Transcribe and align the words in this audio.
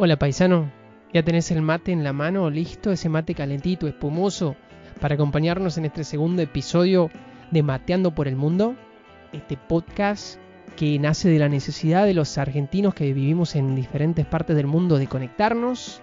Hola 0.00 0.16
paisano, 0.16 0.70
¿ya 1.12 1.24
tenés 1.24 1.50
el 1.50 1.60
mate 1.60 1.90
en 1.90 2.04
la 2.04 2.12
mano 2.12 2.50
listo? 2.50 2.92
Ese 2.92 3.08
mate 3.08 3.34
calentito, 3.34 3.88
espumoso, 3.88 4.54
para 5.00 5.16
acompañarnos 5.16 5.76
en 5.76 5.86
este 5.86 6.04
segundo 6.04 6.40
episodio 6.40 7.10
de 7.50 7.64
Mateando 7.64 8.14
por 8.14 8.28
el 8.28 8.36
Mundo. 8.36 8.76
Este 9.32 9.56
podcast 9.56 10.38
que 10.76 11.00
nace 11.00 11.28
de 11.28 11.40
la 11.40 11.48
necesidad 11.48 12.04
de 12.04 12.14
los 12.14 12.38
argentinos 12.38 12.94
que 12.94 13.12
vivimos 13.12 13.56
en 13.56 13.74
diferentes 13.74 14.24
partes 14.24 14.54
del 14.54 14.68
mundo 14.68 14.98
de 14.98 15.08
conectarnos, 15.08 16.00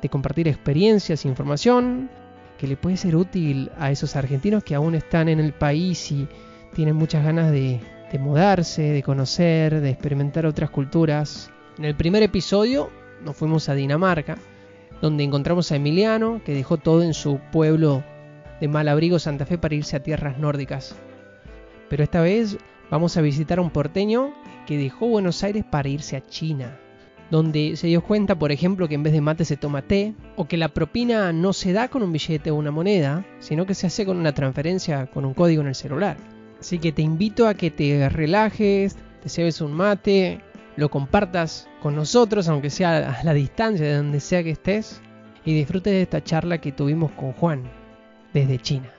de 0.00 0.08
compartir 0.08 0.48
experiencias 0.48 1.26
información 1.26 2.08
que 2.56 2.68
le 2.68 2.78
puede 2.78 2.96
ser 2.96 3.16
útil 3.16 3.70
a 3.78 3.90
esos 3.90 4.16
argentinos 4.16 4.64
que 4.64 4.74
aún 4.74 4.94
están 4.94 5.28
en 5.28 5.40
el 5.40 5.52
país 5.52 6.10
y 6.10 6.26
tienen 6.74 6.96
muchas 6.96 7.22
ganas 7.22 7.52
de 7.52 7.82
mudarse, 8.18 8.80
de 8.80 9.02
conocer, 9.02 9.82
de 9.82 9.90
experimentar 9.90 10.46
otras 10.46 10.70
culturas. 10.70 11.50
En 11.76 11.84
el 11.84 11.94
primer 11.94 12.22
episodio 12.22 12.90
nos 13.24 13.36
fuimos 13.36 13.68
a 13.68 13.74
Dinamarca, 13.74 14.38
donde 15.00 15.24
encontramos 15.24 15.72
a 15.72 15.76
Emiliano, 15.76 16.42
que 16.44 16.54
dejó 16.54 16.76
todo 16.76 17.02
en 17.02 17.14
su 17.14 17.38
pueblo 17.52 18.04
de 18.60 18.68
Malabrigo, 18.68 19.18
Santa 19.18 19.46
Fe, 19.46 19.58
para 19.58 19.74
irse 19.74 19.96
a 19.96 20.02
tierras 20.02 20.38
nórdicas. 20.38 20.96
Pero 21.88 22.04
esta 22.04 22.20
vez 22.20 22.58
vamos 22.90 23.16
a 23.16 23.22
visitar 23.22 23.58
a 23.58 23.62
un 23.62 23.70
porteño 23.70 24.32
que 24.66 24.76
dejó 24.76 25.08
Buenos 25.08 25.42
Aires 25.42 25.64
para 25.68 25.88
irse 25.88 26.16
a 26.16 26.26
China, 26.26 26.78
donde 27.30 27.76
se 27.76 27.86
dio 27.86 28.02
cuenta, 28.02 28.38
por 28.38 28.52
ejemplo, 28.52 28.88
que 28.88 28.94
en 28.94 29.02
vez 29.02 29.12
de 29.12 29.20
mate 29.20 29.44
se 29.44 29.56
toma 29.56 29.82
té, 29.82 30.14
o 30.36 30.46
que 30.46 30.56
la 30.56 30.68
propina 30.68 31.32
no 31.32 31.52
se 31.52 31.72
da 31.72 31.88
con 31.88 32.02
un 32.02 32.12
billete 32.12 32.50
o 32.50 32.56
una 32.56 32.70
moneda, 32.70 33.24
sino 33.38 33.66
que 33.66 33.74
se 33.74 33.86
hace 33.86 34.04
con 34.04 34.18
una 34.18 34.34
transferencia 34.34 35.06
con 35.06 35.24
un 35.24 35.34
código 35.34 35.62
en 35.62 35.68
el 35.68 35.74
celular. 35.74 36.16
Así 36.60 36.78
que 36.78 36.92
te 36.92 37.02
invito 37.02 37.48
a 37.48 37.54
que 37.54 37.70
te 37.70 38.08
relajes, 38.10 38.96
te 39.22 39.28
lleves 39.28 39.60
un 39.60 39.72
mate, 39.72 40.40
lo 40.76 40.90
compartas 40.90 41.68
con 41.82 41.96
nosotros, 41.96 42.48
aunque 42.48 42.70
sea 42.70 43.18
a 43.20 43.24
la 43.24 43.34
distancia 43.34 43.86
de 43.86 43.96
donde 43.96 44.20
sea 44.20 44.42
que 44.42 44.50
estés, 44.50 45.00
y 45.44 45.54
disfrutes 45.54 45.92
de 45.92 46.02
esta 46.02 46.22
charla 46.22 46.58
que 46.58 46.72
tuvimos 46.72 47.10
con 47.12 47.32
Juan 47.32 47.62
desde 48.32 48.58
China. 48.58 48.90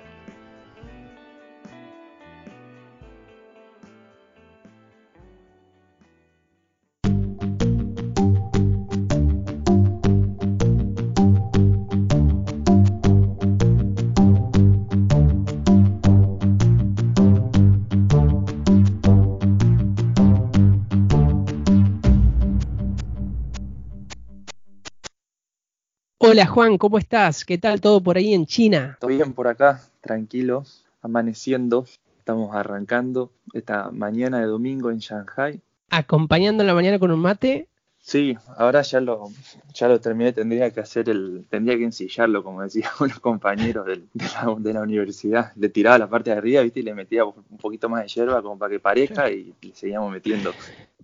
Hola 26.31 26.45
Juan, 26.47 26.77
¿cómo 26.77 26.97
estás? 26.97 27.43
¿Qué 27.43 27.57
tal 27.57 27.81
todo 27.81 27.99
por 28.01 28.15
ahí 28.15 28.33
en 28.33 28.45
China? 28.45 28.95
Todo 29.01 29.09
bien 29.09 29.33
por 29.33 29.49
acá, 29.49 29.81
tranquilo, 29.99 30.63
amaneciendo. 31.01 31.85
Estamos 32.19 32.55
arrancando 32.55 33.31
esta 33.51 33.91
mañana 33.91 34.39
de 34.39 34.45
domingo 34.45 34.91
en 34.91 34.99
Shanghai. 34.99 35.59
Acompañando 35.89 36.63
la 36.63 36.73
mañana 36.73 36.99
con 36.99 37.11
un 37.11 37.19
mate. 37.19 37.67
Sí, 37.99 38.37
ahora 38.55 38.81
ya 38.81 39.01
lo, 39.01 39.29
ya 39.73 39.89
lo 39.89 39.99
terminé, 39.99 40.31
tendría 40.31 40.71
que 40.71 40.79
hacer 40.79 41.09
el, 41.09 41.45
tendría 41.49 41.77
que 41.77 41.83
ensillarlo, 41.83 42.43
como 42.45 42.61
decían 42.61 42.89
unos 43.01 43.19
compañeros 43.19 43.85
del- 43.85 44.07
de, 44.13 44.25
la, 44.25 44.55
de 44.57 44.73
la 44.73 44.81
universidad. 44.83 45.51
Le 45.57 45.67
tiraba 45.67 45.97
la 45.97 46.09
parte 46.09 46.29
de 46.29 46.37
arriba, 46.37 46.61
viste, 46.61 46.79
y 46.79 46.83
le 46.83 46.93
metía 46.95 47.25
un 47.25 47.57
poquito 47.59 47.89
más 47.89 48.03
de 48.03 48.07
hierba 48.07 48.41
como 48.41 48.57
para 48.57 48.71
que 48.71 48.79
parezca 48.79 49.29
y 49.29 49.53
le 49.61 49.75
seguíamos 49.75 50.09
metiendo. 50.13 50.53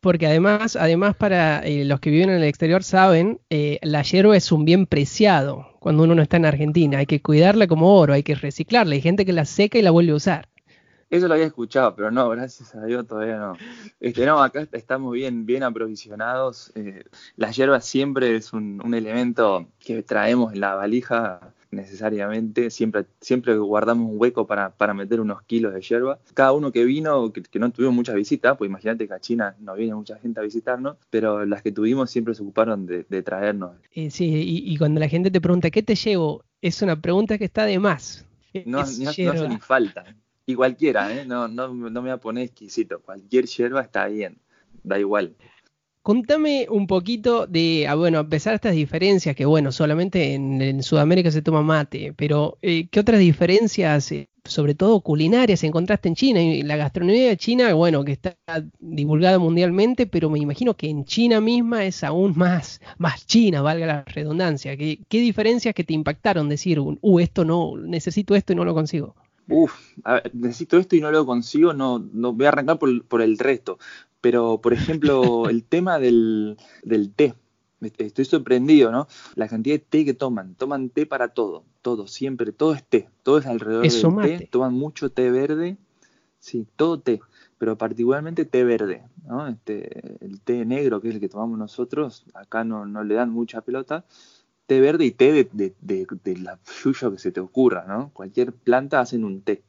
Porque 0.02 0.28
además, 0.28 0.76
además 0.76 1.16
para 1.16 1.60
eh, 1.66 1.86
los 1.86 2.00
que 2.00 2.10
viven 2.10 2.30
en 2.30 2.38
el 2.38 2.44
exterior 2.44 2.84
saben, 2.84 3.40
eh, 3.50 3.80
la 3.82 4.04
hierba 4.04 4.38
es 4.38 4.52
un 4.52 4.66
bien 4.66 4.86
preciado 4.86 5.68
cuando 5.80 6.04
uno 6.04 6.16
no 6.16 6.22
está 6.22 6.38
en 6.38 6.46
Argentina. 6.46 7.00
Hay 7.00 7.06
que 7.06 7.22
cuidarla 7.22 7.68
como 7.68 7.96
oro, 7.98 8.14
hay 8.14 8.24
que 8.24 8.36
reciclarla. 8.36 8.94
Hay 8.96 9.02
gente 9.02 9.26
que 9.26 9.34
la 9.34 9.46
seca 9.46 9.78
y 9.78 9.82
la 9.82 9.92
vuelve 9.92 10.12
a 10.12 10.16
usar. 10.16 10.48
Eso 11.10 11.28
lo 11.30 11.36
había 11.36 11.46
escuchado, 11.46 11.96
pero 11.96 12.12
no, 12.12 12.28
gracias 12.30 12.76
a 12.76 12.84
Dios 12.86 13.08
todavía 13.08 13.38
no. 13.38 13.58
Este, 14.00 14.26
no, 14.26 14.44
acá 14.44 14.68
estamos 14.74 15.14
bien, 15.14 15.46
bien 15.46 15.64
aprovisionados. 15.64 16.74
Eh, 16.76 17.06
la 17.38 17.50
hierba 17.52 17.80
siempre 17.80 18.36
es 18.36 18.52
un, 18.52 18.82
un 18.84 18.94
elemento 18.94 19.68
que 19.80 20.04
traemos 20.04 20.54
en 20.54 20.60
la 20.60 20.76
valija 20.76 21.54
necesariamente. 21.72 22.70
Siempre, 22.70 23.06
siempre 23.22 23.58
guardamos 23.58 24.12
un 24.12 24.20
hueco 24.20 24.46
para, 24.48 24.70
para 24.72 24.94
meter 24.94 25.20
unos 25.22 25.42
kilos 25.44 25.74
de 25.74 25.82
hierba. 25.82 26.20
Cada 26.34 26.52
uno 26.54 26.72
que 26.72 26.84
vino, 26.86 27.32
que, 27.34 27.42
que 27.44 27.60
no 27.60 27.72
tuvimos 27.72 27.96
muchas 27.96 28.16
visitas, 28.16 28.58
pues 28.58 28.70
imagínate 28.70 29.08
que 29.08 29.14
a 29.14 29.20
China 29.20 29.56
no 29.60 29.76
viene 29.76 29.96
mucha 29.96 30.18
gente 30.20 30.40
a 30.40 30.44
visitarnos, 30.44 30.98
pero 31.10 31.46
las 31.46 31.62
que 31.62 31.72
tuvimos 31.72 32.10
siempre 32.12 32.34
se 32.36 32.42
ocuparon 32.44 32.86
de, 32.86 33.06
de 33.10 33.22
traernos. 33.24 33.72
Eh, 33.94 34.10
sí, 34.12 34.26
y, 34.26 34.72
y 34.74 34.78
cuando 34.78 35.00
la 35.00 35.10
gente 35.10 35.32
te 35.32 35.42
pregunta, 35.42 35.70
¿qué 35.72 35.84
te 35.84 35.96
llevo? 35.96 36.44
Es 36.62 36.82
una 36.82 37.00
pregunta 37.02 37.38
que 37.38 37.46
está 37.46 37.66
de 37.66 37.80
más. 37.80 38.26
No, 38.66 38.80
no- 38.80 38.84
no 39.26 39.32
hace 39.32 39.50
ni 39.50 39.58
falta. 39.60 40.04
Y 40.46 40.56
cualquiera, 40.56 41.14
¿eh? 41.14 41.26
no, 41.26 41.48
no, 41.48 41.68
no 41.68 41.90
me 41.90 42.00
voy 42.00 42.10
a 42.10 42.18
poner 42.18 42.46
exquisito. 42.46 43.02
Cualquier 43.02 43.46
hierba 43.46 43.82
está 43.82 44.08
bien, 44.08 44.38
da 44.84 44.98
igual. 44.98 45.36
Contame 46.08 46.68
un 46.70 46.88
poquito 46.88 47.48
de, 47.48 47.86
ah, 47.86 47.96
bueno, 47.96 48.20
a 48.20 48.30
pesar 48.30 48.52
de 48.52 48.56
estas 48.56 48.76
diferencias, 48.76 49.36
que 49.36 49.46
bueno, 49.46 49.74
solamente 49.74 50.36
en, 50.36 50.82
Sudamérica 50.82 51.32
se 51.32 51.42
toma 51.42 51.64
mate, 51.64 52.14
pero 52.16 52.58
eh, 52.62 52.88
¿qué 52.90 53.02
otras 53.02 53.20
diferencias, 53.20 54.14
eh, 54.14 54.30
sobre 54.46 54.74
todo 54.74 55.02
culinarias, 55.02 55.66
encontraste 55.66 56.08
en 56.08 56.16
China? 56.16 56.42
Y 56.42 56.62
la 56.62 56.78
gastronomía 56.78 57.36
China, 57.36 57.74
bueno, 57.74 58.06
que 58.06 58.14
está 58.14 58.38
divulgada 58.80 59.38
mundialmente, 59.38 60.08
pero 60.08 60.30
me 60.30 60.40
imagino 60.40 60.76
que 60.76 60.88
en 60.88 61.04
China 61.04 61.42
misma 61.42 61.84
es 61.84 62.06
aún 62.06 62.38
más, 62.38 62.80
más 62.98 63.28
China, 63.28 63.62
valga 63.62 63.86
la 63.86 64.04
redundancia. 64.06 64.78
¿Qué, 64.78 65.06
diferencias 65.10 65.76
que 65.76 65.84
te 65.84 65.94
impactaron 65.94 66.48
decir, 66.48 66.80
uh, 66.80 67.20
esto 67.20 67.44
no, 67.44 67.76
necesito 67.76 68.34
esto 68.34 68.54
y 68.54 68.56
no 68.56 68.64
lo 68.64 68.74
consigo? 68.74 69.14
Uf, 69.50 69.74
necesito 70.32 70.78
esto 70.78 70.96
y 70.96 71.02
no 71.02 71.12
lo 71.12 71.26
consigo, 71.26 71.74
no, 71.74 72.00
no 72.00 72.32
voy 72.32 72.46
a 72.46 72.50
arrancar 72.50 72.80
por 72.80 73.22
el 73.22 73.38
resto. 73.38 73.78
Pero, 74.22 74.60
por 74.62 74.74
ejemplo, 74.74 75.50
el 75.50 75.64
tema 75.64 76.00
del, 76.00 76.58
del 76.84 77.14
té. 77.14 77.36
Me- 77.80 77.92
Estoy 77.98 78.26
sorprendido, 78.26 78.92
¿no? 78.92 79.08
La 79.36 79.48
cantidad 79.48 79.76
de 79.76 79.80
té 79.80 80.06
que 80.06 80.14
toman. 80.14 80.56
Toman 80.56 80.90
té 80.90 81.06
para 81.06 81.30
todo, 81.30 81.64
todo, 81.82 82.08
siempre, 82.08 82.52
todo 82.52 82.74
es 82.74 82.84
té. 82.84 83.10
Todo 83.24 83.38
es 83.38 83.46
alrededor 83.46 83.86
Eso 83.86 84.12
del 84.12 84.38
té. 84.40 84.48
Toman 84.52 84.74
mucho 84.74 85.12
té 85.12 85.30
verde, 85.32 85.78
sí, 86.40 86.68
todo 86.76 87.00
té, 87.00 87.20
pero 87.58 87.78
particularmente 87.78 88.46
té 88.46 88.64
verde, 88.64 89.04
¿no? 89.28 89.48
Este, 89.48 90.16
el 90.26 90.40
té 90.42 90.66
negro, 90.66 91.02
que 91.02 91.10
es 91.10 91.16
el 91.16 91.20
que 91.22 91.30
tomamos 91.30 91.58
nosotros, 91.60 92.26
acá 92.34 92.64
no, 92.64 92.86
no 92.86 93.04
le 93.04 93.16
dan 93.16 93.32
mucha 93.32 93.62
pelota. 93.62 94.06
Té 94.66 94.82
verde 94.82 95.06
y 95.06 95.12
té 95.12 95.32
de, 95.32 95.50
de, 95.54 95.76
de, 95.82 96.06
de 96.24 96.38
la 96.38 96.60
yuyo 96.84 97.12
que 97.12 97.20
se 97.20 97.32
te 97.32 97.40
ocurra, 97.40 97.86
¿no? 97.88 98.10
Cualquier 98.14 98.52
planta 98.54 99.00
hacen 99.00 99.24
un 99.24 99.42
té. 99.42 99.64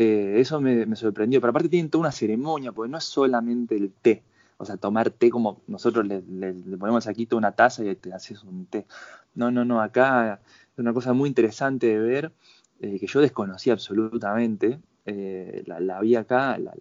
Eh, 0.00 0.34
eso 0.40 0.60
me, 0.60 0.94
sorprendió, 0.96 1.40
pero 1.40 1.50
aparte 1.50 1.68
tienen 1.68 1.90
toda 1.90 2.02
una 2.02 2.12
ceremonia, 2.12 2.70
porque 2.72 2.90
no 2.90 2.98
es 2.98 3.04
solamente 3.04 3.76
el 3.76 3.90
té, 3.92 4.22
o 4.56 4.64
sea, 4.64 4.76
tomar 4.76 5.10
té 5.10 5.28
como 5.30 5.60
nosotros 5.66 6.06
le, 6.06 6.22
le- 6.22 6.54
le 6.54 6.76
ponemos 6.76 7.06
aquí 7.08 7.26
toda 7.26 7.38
una 7.38 7.52
taza 7.52 7.84
y 7.84 7.94
te 7.96 8.12
haces 8.12 8.44
un 8.44 8.66
té. 8.66 8.86
No, 9.34 9.50
no, 9.50 9.64
no, 9.64 9.80
acá 9.82 10.40
es 10.72 10.78
una 10.78 10.92
cosa 10.92 11.12
muy 11.14 11.28
interesante 11.28 11.86
de 11.88 11.98
ver, 11.98 12.32
eh, 12.80 12.98
que 13.00 13.06
yo 13.08 13.20
desconocía 13.20 13.72
absolutamente, 13.72 14.80
eh, 15.10 15.62
la, 15.66 15.80
la 15.80 16.00
vi 16.00 16.14
acá, 16.16 16.58
la, 16.58 16.74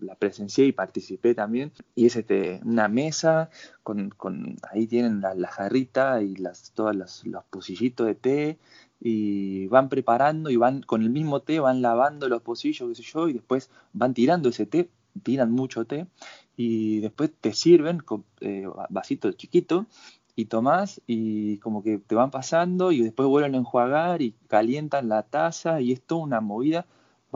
la- 0.00 0.14
presencié 0.16 0.66
y 0.66 0.72
participé 0.72 1.34
también, 1.34 1.72
y 1.94 2.06
es 2.06 2.16
este, 2.16 2.60
una 2.64 2.88
mesa, 2.88 3.48
con, 3.82 4.12
ahí 4.70 4.86
tienen 4.86 5.20
la, 5.20 5.48
jarrita 5.48 6.22
y 6.22 6.36
las, 6.36 6.72
todos 6.72 6.94
los, 6.94 7.24
los 7.26 7.44
pocillitos 7.44 8.06
de 8.06 8.14
té, 8.14 8.58
y 9.00 9.66
van 9.68 9.88
preparando 9.88 10.50
y 10.50 10.56
van 10.56 10.82
con 10.82 11.02
el 11.02 11.10
mismo 11.10 11.40
té, 11.40 11.58
van 11.60 11.80
lavando 11.82 12.28
los 12.28 12.42
pocillos, 12.42 12.88
qué 12.90 12.94
sé 12.94 13.02
yo, 13.02 13.28
y 13.28 13.32
después 13.34 13.70
van 13.92 14.12
tirando 14.14 14.50
ese 14.50 14.66
té, 14.66 14.88
tiran 15.22 15.50
mucho 15.50 15.86
té, 15.86 16.06
y 16.56 17.00
después 17.00 17.30
te 17.40 17.54
sirven 17.54 18.00
con 18.00 18.24
eh, 18.40 18.66
vasito 18.90 19.32
chiquito, 19.32 19.86
y 20.38 20.44
tomás 20.46 21.00
y 21.06 21.56
como 21.58 21.82
que 21.82 21.96
te 21.96 22.14
van 22.14 22.30
pasando 22.30 22.92
y 22.92 23.00
después 23.00 23.26
vuelven 23.26 23.54
a 23.54 23.58
enjuagar 23.58 24.20
y 24.20 24.34
calientan 24.48 25.08
la 25.08 25.22
taza 25.22 25.80
y 25.80 25.92
es 25.92 26.02
toda 26.02 26.22
una 26.24 26.42
movida 26.42 26.84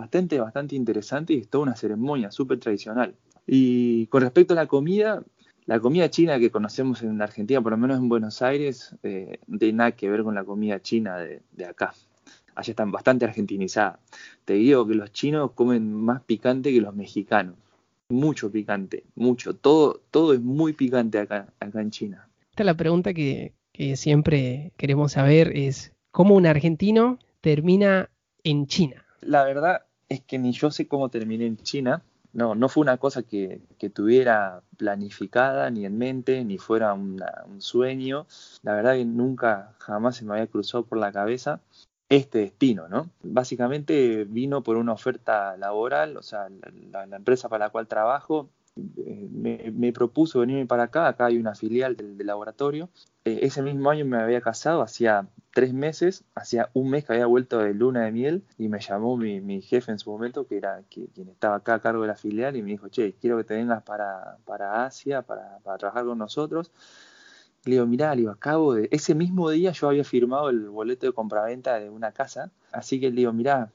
bastante, 0.01 0.41
bastante 0.41 0.75
interesante 0.77 1.35
y 1.35 1.39
es 1.39 1.49
toda 1.49 1.65
una 1.65 1.77
ceremonia 1.77 2.31
súper 2.31 2.59
tradicional. 2.59 3.15
Y 3.47 4.07
con 4.07 4.23
respecto 4.23 4.55
a 4.55 4.57
la 4.57 4.67
comida, 4.67 5.23
la 5.67 5.79
comida 5.81 6.09
china 6.11 6.39
que 6.39 6.51
conocemos 6.51 7.03
en 7.03 7.21
Argentina, 7.21 7.61
por 7.61 7.73
lo 7.73 7.79
menos 7.79 7.99
en 7.99 8.09
Buenos 8.09 8.43
Aires, 8.43 8.97
eh, 9.03 9.39
no 9.47 9.59
tiene 9.59 9.75
nada 9.75 9.93
que 9.93 10.11
ver 10.11 10.23
con 10.23 10.35
la 10.35 10.45
comida 10.45 10.81
china 10.81 11.19
de, 11.19 11.43
de 11.53 11.65
acá. 11.65 11.95
Allá 12.55 12.71
están 12.73 12.91
bastante 12.91 13.25
argentinizadas. 13.25 13.99
Te 14.45 14.55
digo 14.55 14.87
que 14.87 14.95
los 14.95 15.13
chinos 15.13 15.53
comen 15.53 15.93
más 15.93 16.23
picante 16.23 16.73
que 16.73 16.81
los 16.81 16.95
mexicanos. 16.95 17.57
Mucho 18.09 18.51
picante, 18.51 19.05
mucho. 19.15 19.55
Todo, 19.55 20.01
todo 20.11 20.35
es 20.35 20.41
muy 20.41 20.73
picante 20.73 21.19
acá, 21.19 21.53
acá 21.61 21.81
en 21.81 21.91
China. 21.91 22.29
Esta 22.51 22.63
es 22.65 22.67
la 22.67 22.77
pregunta 22.77 23.15
que, 23.15 23.53
que 23.73 23.97
siempre 23.97 24.73
queremos 24.77 25.13
saber, 25.13 25.57
es 25.57 25.93
¿cómo 26.11 26.35
un 26.35 26.47
argentino 26.47 27.19
termina 27.41 28.11
en 28.43 28.67
China? 28.67 29.05
La 29.21 29.45
verdad 29.45 29.83
es 30.11 30.21
que 30.23 30.39
ni 30.39 30.53
yo 30.53 30.71
sé 30.71 30.87
cómo 30.87 31.09
terminé 31.09 31.47
en 31.47 31.57
China. 31.57 32.03
no, 32.33 32.55
no 32.55 32.69
fue 32.69 32.83
una 32.83 32.99
cosa 32.99 33.23
que, 33.23 33.63
tuviera 33.95 34.63
planificada 34.77 35.71
ni 35.71 35.87
en 35.87 35.97
mente, 35.99 36.45
ni 36.45 36.59
fuera 36.59 36.93
un 36.95 37.19
sueño. 37.59 38.27
La 38.63 38.75
verdad 38.75 38.95
que 38.95 39.05
nunca, 39.07 39.75
jamás 39.79 40.17
se 40.17 40.25
me 40.25 40.35
había 40.35 40.47
cruzado 40.49 40.85
por 40.85 40.99
la 40.99 41.13
cabeza 41.13 41.61
este 42.09 42.41
destino, 42.41 42.89
¿no? 42.89 43.09
Básicamente 43.23 44.25
vino 44.25 44.63
por 44.63 44.77
una 44.77 44.93
oferta 44.93 45.57
laboral, 45.57 46.17
o 46.17 46.23
sea, 46.23 46.49
la, 46.91 47.07
la 47.07 47.17
empresa 47.17 47.49
para 47.49 47.67
la 47.67 47.71
cual 47.71 47.87
trabajo 47.87 48.51
me, 49.31 49.93
propuso 49.93 50.41
venirme 50.41 50.67
para 50.67 50.85
acá, 50.85 51.09
acá 51.09 51.27
hay 51.27 51.39
una 51.39 51.55
filial 51.55 51.97
del, 51.97 52.27
laboratorio. 52.27 52.89
Eh, 53.25 53.41
ese 53.43 53.63
mismo 53.63 53.91
año 53.91 54.05
me 54.05 54.19
había 54.19 54.41
casado, 54.41 54.83
hacía 54.83 55.29
tres 55.53 55.73
meses, 55.73 56.25
hacía 56.35 56.71
un 56.75 56.91
mes 56.91 57.05
que 57.05 57.13
había 57.13 57.27
vuelto 57.27 57.59
de 57.59 57.75
luna 57.75 58.05
de 58.05 58.13
miel 58.13 58.45
y 58.59 58.69
me 58.69 58.81
llamó 58.81 59.17
mi, 59.17 59.61
jefe 59.63 59.93
en 59.93 59.99
su 59.99 60.11
momento, 60.11 60.47
que 60.47 60.57
era 60.57 60.83
quien 60.89 61.29
estaba 61.29 61.57
acá 61.57 61.75
a 61.75 61.81
cargo 61.81 62.03
de 62.03 62.09
la 62.09 62.17
filial, 62.17 62.57
y 62.57 62.63
me 62.63 62.71
dijo, 62.71 62.89
che, 62.89 63.15
quiero 63.21 63.37
que 63.37 63.45
te 63.45 63.55
vengas 63.55 63.83
para, 63.83 64.39
para 64.45 64.85
Asia, 64.85 65.23
para, 65.23 65.59
para 65.65 65.79
trabajar 65.79 66.05
con 66.05 66.19
nosotros. 66.19 66.71
Le 67.65 67.73
digo, 67.73 67.87
mirá, 67.87 68.15
le 68.15 68.23
digo, 68.23 68.31
acabo 68.31 68.75
de... 68.75 68.89
Ese 68.91 69.15
mismo 69.15 69.51
día 69.51 69.73
yo 69.73 69.89
había 69.89 70.05
firmado 70.05 70.49
el 70.49 70.69
boleto 70.71 71.07
de 71.07 71.13
compraventa 71.13 71.79
de 71.79 71.91
una 71.91 72.13
casa, 72.13 72.51
así 72.73 73.01
que 73.01 73.11
le 73.11 73.17
digo, 73.17 73.33
mirá, 73.33 73.71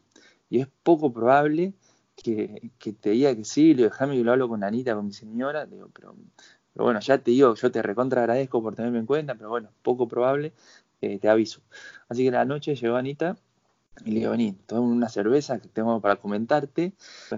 y 0.50 0.60
es 0.62 0.68
poco 0.84 1.12
probable 1.14 1.74
que, 2.16 2.72
te 3.00 3.10
diga 3.12 3.36
que 3.36 3.46
sí, 3.46 3.74
le 3.74 3.84
déjame 3.84 4.16
que 4.16 4.24
lo 4.24 4.32
hablo 4.32 4.48
con 4.50 4.64
Anita, 4.64 4.96
con 4.96 5.06
mi 5.06 5.14
señora, 5.14 5.66
digo, 5.66 5.90
pero, 5.94 6.16
bueno, 6.76 7.00
ya 7.00 7.18
te 7.18 7.32
digo, 7.32 7.56
yo 7.56 7.72
te 7.72 7.82
recontra 7.82 8.22
agradezco 8.22 8.62
por 8.62 8.76
tenerme 8.76 9.00
en 9.00 9.06
cuenta, 9.06 9.36
pero 9.36 9.50
bueno, 9.50 9.70
poco 9.82 10.08
probable, 10.08 10.54
eh, 11.02 11.20
te 11.20 11.30
aviso. 11.30 11.62
Así 12.10 12.24
que 12.24 12.32
la 12.32 12.46
noche 12.46 12.76
llegó 12.76 12.96
Anita 12.96 13.38
y 14.04 14.12
le 14.12 14.20
digo, 14.20 14.32
vení, 14.32 14.54
tomemos 14.66 14.92
una 14.96 15.10
cerveza 15.10 15.60
que 15.60 15.70
tengo 15.70 16.02
para 16.02 16.18
comentarte. 16.18 16.94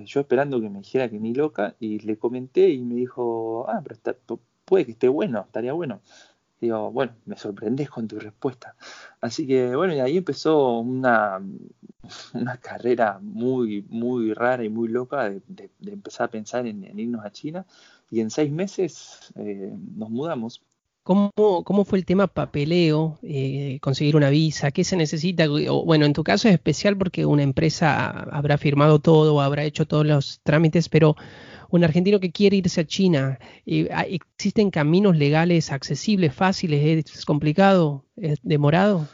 Yo 0.05 0.21
esperando 0.21 0.59
que 0.59 0.69
me 0.69 0.79
dijera 0.79 1.09
que 1.09 1.19
ni 1.19 1.33
loca, 1.33 1.75
y 1.79 1.99
le 1.99 2.17
comenté 2.17 2.69
y 2.69 2.81
me 2.81 2.95
dijo, 2.95 3.65
ah, 3.69 3.81
pero 3.83 4.39
puede 4.65 4.85
que 4.85 4.91
esté 4.91 5.07
bueno, 5.07 5.41
estaría 5.41 5.73
bueno. 5.73 6.01
Digo, 6.59 6.91
bueno, 6.91 7.13
me 7.25 7.37
sorprendes 7.37 7.89
con 7.89 8.07
tu 8.07 8.19
respuesta. 8.19 8.75
Así 9.21 9.45
que 9.45 9.75
bueno, 9.75 9.93
y 9.93 9.99
ahí 9.99 10.17
empezó 10.17 10.79
una, 10.79 11.39
una 12.33 12.57
carrera 12.57 13.19
muy, 13.21 13.85
muy 13.89 14.33
rara 14.33 14.63
y 14.63 14.69
muy 14.69 14.87
loca 14.87 15.29
de, 15.29 15.69
empezar 15.85 16.27
a 16.27 16.31
pensar 16.31 16.65
en, 16.65 16.99
irnos 16.99 17.25
a 17.25 17.31
China. 17.31 17.65
Y 18.09 18.21
en 18.21 18.29
seis 18.29 18.51
meses 18.51 19.31
eh, 19.35 19.75
nos 19.95 20.09
mudamos. 20.09 20.63
¿Cómo, 21.07 21.31
¿Cómo, 21.63 21.85
fue 21.85 21.99
el 21.99 22.05
tema 22.05 22.27
papeleo, 22.27 23.17
eh, 23.23 23.79
conseguir 23.79 24.17
una 24.17 24.29
visa? 24.29 24.71
¿Qué 24.71 24.83
se 24.83 24.97
necesita? 24.97 25.47
bueno, 25.47 26.05
en 26.05 26.11
tu 26.11 26.21
caso 26.21 26.49
es 26.49 26.55
especial 26.55 26.97
porque 26.97 27.25
una 27.25 27.43
empresa 27.43 28.09
habrá 28.09 28.57
firmado 28.57 28.99
todo, 28.99 29.39
habrá 29.39 29.63
hecho 29.63 29.87
todos 29.87 30.05
los 30.05 30.41
trámites, 30.43 30.89
pero 30.89 31.15
un 31.69 31.85
argentino 31.85 32.19
que 32.19 32.33
quiere 32.33 32.57
irse 32.57 32.81
a 32.81 32.85
China, 32.85 33.39
eh, 33.65 33.87
¿existen 34.09 34.69
caminos 34.69 35.15
legales 35.15 35.71
accesibles, 35.71 36.33
fáciles? 36.33 37.05
¿Es 37.09 37.23
complicado? 37.23 38.03
¿Es 38.17 38.39
demorado? 38.43 39.07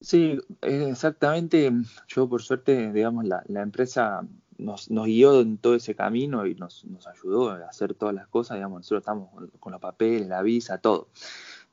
Sí, 0.00 0.38
exactamente. 0.62 1.70
Yo 2.08 2.26
por 2.26 2.40
suerte, 2.40 2.90
digamos, 2.90 3.26
la, 3.26 3.42
empresa 3.62 4.26
nos, 4.62 4.88
guió 4.88 5.40
en 5.40 5.58
todo 5.58 5.74
ese 5.74 5.94
camino 5.94 6.46
y 6.46 6.54
nos, 6.54 6.84
ayudó 7.06 7.50
a 7.50 7.68
hacer 7.68 7.94
todas 7.94 8.14
las 8.14 8.28
cosas, 8.28 8.56
digamos, 8.56 8.80
nosotros 8.80 9.02
estamos 9.02 9.30
con, 9.60 9.72
los 9.72 9.80
papeles, 9.80 10.28
la 10.28 10.42
visa, 10.42 10.78
todo. 10.78 11.08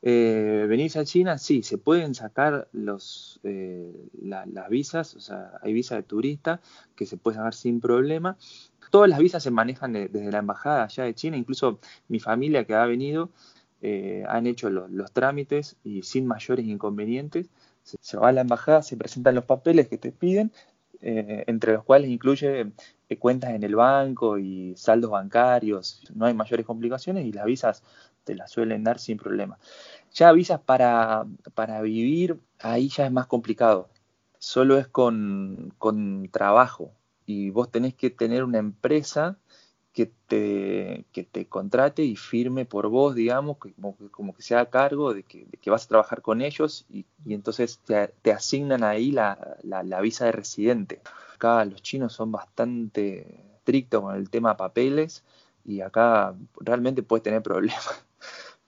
Eh, 0.01 0.91
a 0.95 1.03
China, 1.03 1.38
sí, 1.38 1.62
se 1.62 1.77
pueden 1.77 2.15
sacar 2.15 2.69
los, 2.71 3.39
eh, 3.44 3.94
las 4.21 4.69
visas, 4.69 5.15
o 5.15 5.19
sea, 5.19 5.51
hay 5.62 5.74
visa 5.74 5.95
de 5.95 6.03
turista 6.03 6.62
que 6.95 7.06
se 7.06 7.18
puede 7.18 7.38
sacar 7.38 7.53
sin 7.53 7.81
problema, 7.81 8.38
Todas 8.89 9.09
las 9.09 9.19
visas 9.19 9.44
se 9.44 9.51
manejan 9.51 9.94
desde 9.94 10.31
la 10.31 10.39
embajada 10.39 10.83
allá 10.83 11.03
de 11.03 11.13
China, 11.13 11.38
incluso 11.38 11.80
mi 12.07 12.19
familia 12.19 12.65
que 12.65 12.74
ha 12.74 12.86
venido 12.86 13.30
eh, 13.81 14.24
han 14.27 14.47
hecho 14.47 14.69
los 14.69 15.12
trámites 15.12 15.77
y 15.83 16.01
sin 16.01 16.25
mayores 16.25 16.65
inconvenientes. 16.65 17.50
Se, 17.83 18.18
va 18.18 18.30
a 18.30 18.31
la 18.31 18.41
embajada, 18.41 18.81
se 18.83 18.97
presentan 18.97 19.36
los 19.36 19.45
papeles 19.45 19.88
que 19.88 19.97
te 19.97 20.12
piden, 20.12 20.51
eh, 21.01 21.44
entre 21.48 21.74
los 21.74 21.84
cuales 21.84 22.10
incluye 22.10 22.72
eh, 23.10 23.18
cuentas 23.18 23.51
en 23.51 23.63
el 23.63 23.75
banco 23.75 24.38
y 24.38 24.74
saldos 24.75 25.12
bancarios. 25.12 26.04
No 26.13 26.25
hay 26.25 26.34
mayores 26.34 26.66
complicaciones 26.66 27.25
y 27.25 27.31
las 27.31 27.46
visas 27.46 27.84
te 28.24 28.36
las 28.36 28.51
suelen 28.51 28.84
dar 28.84 29.00
sin 29.00 29.18
problema. 29.18 29.57
Ya 30.13 30.31
visas 30.31 30.60
para, 30.60 31.25
para 31.54 31.81
vivir, 31.81 32.40
ahí 32.60 32.90
ya 32.90 33.06
es 33.06 33.12
más 33.12 33.28
complicado. 33.28 33.90
Solo 34.38 34.78
es 34.78 34.88
con, 34.88 35.74
con 35.78 36.30
trabajo, 36.31 36.94
y 37.30 37.51
vos 37.51 37.69
tenés 37.69 37.94
que 37.94 38.10
tener 38.10 38.44
una 38.44 38.57
empresa 38.57 39.38
que 39.94 40.12
te, 40.27 41.06
que 41.12 41.24
te 41.24 41.47
contrate 41.47 42.03
y 42.03 42.15
firme 42.15 42.65
por 42.65 42.88
vos, 42.89 43.15
digamos, 43.15 43.57
como, 43.57 43.95
como 44.12 44.36
que 44.36 44.41
sea 44.44 44.62
a 44.62 44.69
cargo 44.69 45.13
de 45.13 45.24
que, 45.24 45.47
vas 45.69 45.86
a 45.86 45.89
trabajar 45.89 46.21
con 46.21 46.41
ellos 46.41 46.86
y, 46.89 47.06
entonces 47.27 47.80
te, 47.86 48.31
asignan 48.31 48.83
ahí 48.83 49.12
la, 49.12 49.57
la, 49.63 50.01
visa 50.01 50.25
de 50.25 50.31
residente. 50.31 51.01
Acá 51.36 51.65
los 51.65 51.81
chinos 51.81 52.13
son 52.13 52.31
bastante 52.31 53.44
estrictos 53.57 54.01
con 54.01 54.15
el 54.15 54.30
tema 54.30 54.57
papeles 54.57 55.24
y 55.65 55.81
acá 55.81 56.36
realmente 56.59 57.03
puedes 57.03 57.24
tener 57.24 57.41
problemas. 57.41 58.06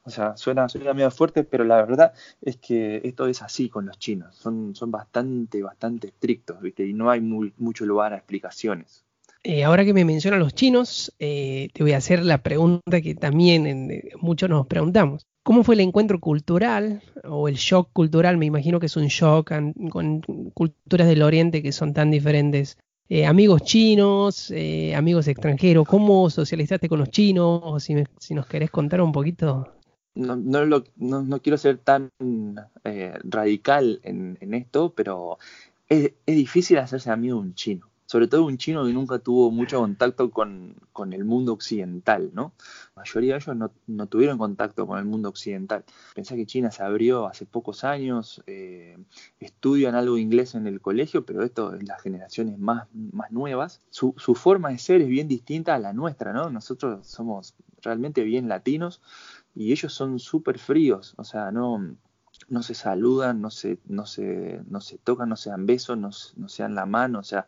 O 0.03 0.09
sea, 0.09 0.35
suena, 0.35 0.67
suena 0.67 0.95
medio 0.95 1.11
fuerte, 1.11 1.43
pero 1.43 1.63
la 1.63 1.75
verdad 1.85 2.13
es 2.41 2.57
que 2.57 3.01
esto 3.03 3.27
es 3.27 3.43
así 3.43 3.69
con 3.69 3.85
los 3.85 3.99
chinos. 3.99 4.35
Son, 4.35 4.73
son 4.73 4.89
bastante, 4.89 5.61
bastante 5.61 6.07
estrictos, 6.07 6.59
¿viste? 6.59 6.87
Y 6.87 6.93
no 6.93 7.11
hay 7.11 7.21
mucho 7.21 7.85
lugar 7.85 8.11
a 8.11 8.17
explicaciones. 8.17 9.05
Eh, 9.43 9.63
ahora 9.63 9.83
que 9.83 9.93
me 9.93 10.05
mencionan 10.05 10.39
los 10.39 10.53
chinos, 10.53 11.11
eh, 11.17 11.69
te 11.73 11.81
voy 11.81 11.93
a 11.93 11.97
hacer 11.97 12.23
la 12.23 12.43
pregunta 12.43 13.01
que 13.01 13.15
también 13.15 13.65
eh, 13.65 14.11
muchos 14.19 14.49
nos 14.49 14.67
preguntamos. 14.67 15.25
¿Cómo 15.43 15.63
fue 15.63 15.73
el 15.73 15.81
encuentro 15.81 16.19
cultural 16.19 17.01
o 17.23 17.47
el 17.47 17.55
shock 17.55 17.89
cultural? 17.91 18.37
Me 18.37 18.45
imagino 18.45 18.79
que 18.79 18.85
es 18.85 18.95
un 18.95 19.07
shock 19.07 19.51
con 19.89 20.21
culturas 20.53 21.07
del 21.07 21.23
Oriente 21.23 21.63
que 21.63 21.71
son 21.71 21.93
tan 21.93 22.11
diferentes. 22.11 22.77
amigos 23.25 23.63
chinos, 23.63 24.53
amigos 24.95 25.27
extranjeros, 25.27 25.87
¿cómo 25.87 26.29
socializaste 26.29 26.87
con 26.87 26.99
los 26.99 27.09
chinos? 27.09 27.83
Si, 27.83 28.35
nos 28.35 28.45
querés 28.45 28.69
contar 28.69 29.01
un 29.01 29.11
poquito 29.11 29.73
no, 30.13 30.35
no, 30.35 31.41
quiero 31.41 31.57
ser 31.57 31.79
tan 31.79 32.11
radical 33.23 33.99
en, 34.03 34.37
en, 34.41 34.53
esto, 34.53 34.93
pero 34.93 35.39
es, 35.89 36.13
es, 36.27 36.35
difícil 36.35 36.77
hacerse 36.77 37.09
amigo 37.09 37.37
de 37.37 37.47
un 37.47 37.55
chino, 37.55 37.90
sobre 38.11 38.27
todo 38.27 38.43
un 38.43 38.57
chino 38.57 38.85
que 38.85 38.91
nunca 38.91 39.19
tuvo 39.19 39.51
mucho 39.51 39.79
contacto 39.79 40.31
con, 40.31 40.75
con 40.91 41.13
el 41.13 41.23
mundo 41.23 41.53
occidental, 41.53 42.31
¿no? 42.33 42.51
La 42.93 43.03
mayoría 43.03 43.35
de 43.35 43.39
ellos 43.39 43.55
no, 43.55 43.71
no, 43.87 44.07
tuvieron 44.07 44.37
contacto 44.37 44.85
con 44.85 44.99
el 44.99 45.05
mundo 45.05 45.29
occidental. 45.29 45.85
Pensá 46.13 46.35
que 46.35 46.45
China 46.45 46.71
se 46.71 46.83
abrió 46.83 47.25
hace 47.25 47.45
pocos 47.45 47.85
años, 47.85 48.43
eh, 48.47 48.97
estudian 49.39 49.95
algo 49.95 50.17
inglés 50.17 50.55
en 50.55 50.67
el 50.67 50.81
colegio, 50.81 51.25
pero 51.25 51.41
esto 51.41 51.73
es 51.73 51.87
las 51.87 52.01
generaciones 52.01 52.59
más, 52.59 52.85
más 52.91 53.31
nuevas. 53.31 53.81
Su, 53.91 54.13
su 54.17 54.35
forma 54.35 54.71
de 54.71 54.77
ser 54.77 54.99
es 54.99 55.07
bien 55.07 55.29
distinta 55.29 55.75
a 55.75 55.79
la 55.79 55.93
nuestra, 55.93 56.33
¿no? 56.33 56.49
Nosotros 56.49 57.07
somos 57.07 57.55
realmente 57.81 58.23
bien 58.23 58.49
latinos 58.49 59.01
y 59.55 59.71
ellos 59.71 59.93
son 59.93 60.19
súper 60.19 60.59
fríos, 60.59 61.13
o 61.15 61.23
sea, 61.23 61.49
no, 61.51 61.95
no 62.49 62.61
se 62.61 62.73
saludan, 62.73 63.39
no 63.39 63.51
se, 63.51 63.79
no 63.85 64.05
se, 64.05 64.61
no 64.69 64.81
se 64.81 64.97
tocan, 64.97 65.29
no 65.29 65.37
se 65.37 65.49
dan 65.49 65.65
besos, 65.65 65.97
no, 65.97 66.09
no 66.35 66.49
se 66.49 66.63
dan 66.63 66.75
la 66.75 66.85
mano, 66.85 67.19
o 67.19 67.23
sea, 67.23 67.47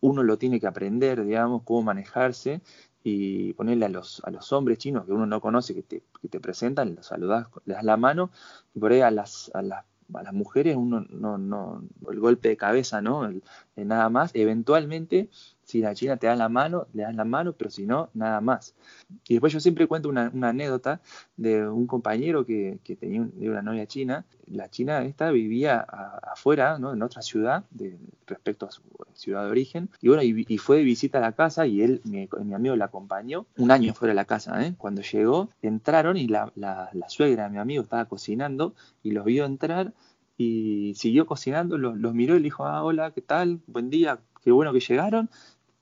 uno 0.00 0.22
lo 0.22 0.38
tiene 0.38 0.60
que 0.60 0.66
aprender, 0.66 1.24
digamos, 1.24 1.62
cómo 1.64 1.82
manejarse 1.82 2.60
y 3.02 3.52
ponerle 3.54 3.86
a 3.86 3.88
los, 3.88 4.22
a 4.24 4.30
los 4.30 4.52
hombres 4.52 4.78
chinos 4.78 5.06
que 5.06 5.12
uno 5.12 5.26
no 5.26 5.40
conoce, 5.40 5.74
que 5.74 5.82
te, 5.82 6.02
que 6.20 6.28
te 6.28 6.40
presentan, 6.40 6.96
los 6.96 7.06
saludas, 7.06 7.48
le 7.64 7.74
das 7.74 7.84
la 7.84 7.96
mano, 7.96 8.30
y 8.74 8.78
por 8.78 8.92
ahí 8.92 9.00
a 9.00 9.10
las, 9.10 9.50
a 9.54 9.62
las, 9.62 9.84
a 10.12 10.22
las 10.22 10.32
mujeres 10.32 10.76
uno 10.76 11.06
no, 11.08 11.38
no, 11.38 11.82
el 12.10 12.20
golpe 12.20 12.48
de 12.48 12.56
cabeza, 12.56 13.00
¿no? 13.00 13.24
El, 13.24 13.42
nada 13.76 14.08
más, 14.10 14.32
eventualmente 14.34 15.30
si 15.70 15.80
la 15.80 15.94
china 15.94 16.16
te 16.16 16.26
da 16.26 16.34
la 16.34 16.48
mano, 16.48 16.88
le 16.92 17.04
das 17.04 17.14
la 17.14 17.24
mano, 17.24 17.52
pero 17.52 17.70
si 17.70 17.86
no, 17.86 18.10
nada 18.14 18.40
más. 18.40 18.74
Y 19.28 19.34
después 19.34 19.52
yo 19.52 19.60
siempre 19.60 19.86
cuento 19.86 20.08
una, 20.08 20.32
anécdota 20.42 21.00
de 21.36 21.68
un 21.68 21.86
compañero 21.86 22.44
que, 22.44 22.80
tenía 22.98 23.22
una 23.50 23.62
novia 23.62 23.86
china. 23.86 24.26
La 24.46 24.68
china 24.68 25.04
esta 25.04 25.30
vivía 25.30 25.80
afuera, 25.80 26.78
¿no? 26.80 26.92
en 26.92 27.02
otra 27.02 27.22
ciudad, 27.22 27.64
respecto 28.26 28.66
a 28.66 28.72
su 28.72 28.82
ciudad 29.14 29.44
de 29.44 29.50
origen. 29.50 29.90
Y 30.00 30.08
bueno, 30.08 30.24
y, 30.24 30.58
fue 30.58 30.78
de 30.78 30.82
visita 30.82 31.18
a 31.18 31.20
la 31.20 31.32
casa 31.32 31.66
y 31.66 31.82
él, 31.82 32.00
mi, 32.04 32.28
amigo, 32.52 32.74
la 32.74 32.86
acompañó 32.86 33.46
un 33.56 33.70
año 33.70 33.94
fuera 33.94 34.10
de 34.10 34.16
la 34.16 34.24
casa. 34.24 34.66
¿eh? 34.66 34.74
Cuando 34.76 35.02
llegó, 35.02 35.50
entraron 35.62 36.16
y 36.16 36.26
la, 36.26 36.52
la, 36.56 36.90
la 36.92 37.08
suegra 37.08 37.44
de 37.44 37.50
mi 37.50 37.58
amigo 37.58 37.84
estaba 37.84 38.06
cocinando 38.06 38.74
y 39.04 39.12
los 39.12 39.24
vio 39.24 39.44
entrar 39.44 39.92
y 40.36 40.94
siguió 40.94 41.26
cocinando, 41.26 41.76
los, 41.76 41.98
los, 41.98 42.14
miró 42.14 42.34
y 42.34 42.38
le 42.38 42.44
dijo, 42.44 42.64
ah, 42.64 42.82
hola, 42.82 43.12
¿qué 43.12 43.20
tal? 43.20 43.60
Buen 43.66 43.90
día, 43.90 44.20
qué 44.42 44.50
bueno 44.50 44.72
que 44.72 44.80
llegaron 44.80 45.28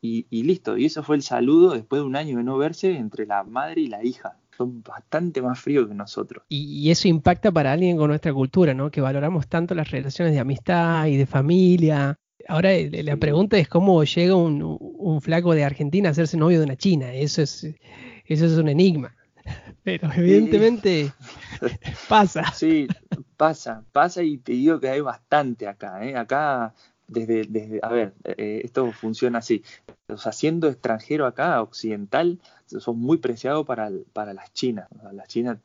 y, 0.01 0.43
listo. 0.43 0.77
Y 0.77 0.87
eso 0.87 1.03
fue 1.03 1.17
el 1.17 1.23
saludo 1.23 1.73
después 1.73 2.01
de 2.01 2.07
un 2.07 2.17
año 2.17 2.39
de 2.39 2.45
no 2.45 2.57
verse 2.57 2.97
entre 2.97 3.27
la 3.27 3.43
madre 3.45 3.83
y 3.83 3.89
la 3.89 4.05
hija. 4.05 4.37
Son 4.57 4.83
bastante 4.83 5.43
más 5.43 5.59
fríos 5.61 5.89
que 5.89 5.95
nosotros. 5.95 6.45
Y, 6.49 6.91
eso 6.91 7.09
impacta 7.09 7.51
para 7.53 7.73
alguien 7.73 7.97
con 7.97 8.09
nuestra 8.09 8.33
cultura, 8.33 8.75
¿no? 8.75 8.91
Que 8.91 9.01
valoramos 9.01 9.49
tanto 9.49 9.75
las 9.75 9.91
relaciones 9.91 10.35
de 10.35 10.41
amistad 10.41 11.07
y 11.07 11.17
de 11.17 11.27
familia. 11.27 12.17
Ahora 12.47 12.71
la 12.91 13.17
pregunta 13.17 13.59
es 13.59 13.69
cómo 13.69 14.03
llega 14.05 14.35
un, 14.35 15.21
flaco 15.21 15.55
de 15.55 15.65
Argentina 15.65 16.09
a 16.09 16.13
hacerse 16.13 16.37
novio 16.37 16.59
de 16.59 16.65
una 16.65 16.77
china. 16.77 17.13
Eso 17.13 17.43
es, 17.43 17.65
eso 18.25 18.47
es 18.47 18.53
un 18.53 18.69
enigma. 18.69 19.15
Pero 19.83 20.11
evidentemente 20.15 21.13
pasa. 22.09 22.53
Sí, 22.53 22.87
pasa, 23.37 23.85
pasa 23.93 24.23
y 24.23 24.39
te 24.39 24.53
digo 24.53 24.81
que 24.81 24.89
hay 24.89 25.01
bastante 25.01 25.67
acá. 25.67 26.05
¿eh? 26.05 26.17
Acá, 26.17 26.75
desde, 27.09 27.81
a 27.83 27.89
ver, 27.89 28.15
eh, 28.25 28.61
esto 28.65 28.93
funciona 28.93 29.39
así. 29.39 29.65
O 30.09 30.19
sea, 30.19 30.33
siendo 30.33 30.69
extranjero 30.69 31.27
acá, 31.27 31.61
occidental, 31.63 32.39
son 32.67 32.99
muy 32.99 33.19
preciados 33.19 33.67
para, 33.67 33.91
para 34.13 34.35
las 34.35 34.53
chinas. 34.53 34.89
las 35.13 35.29
chinas 35.29 35.59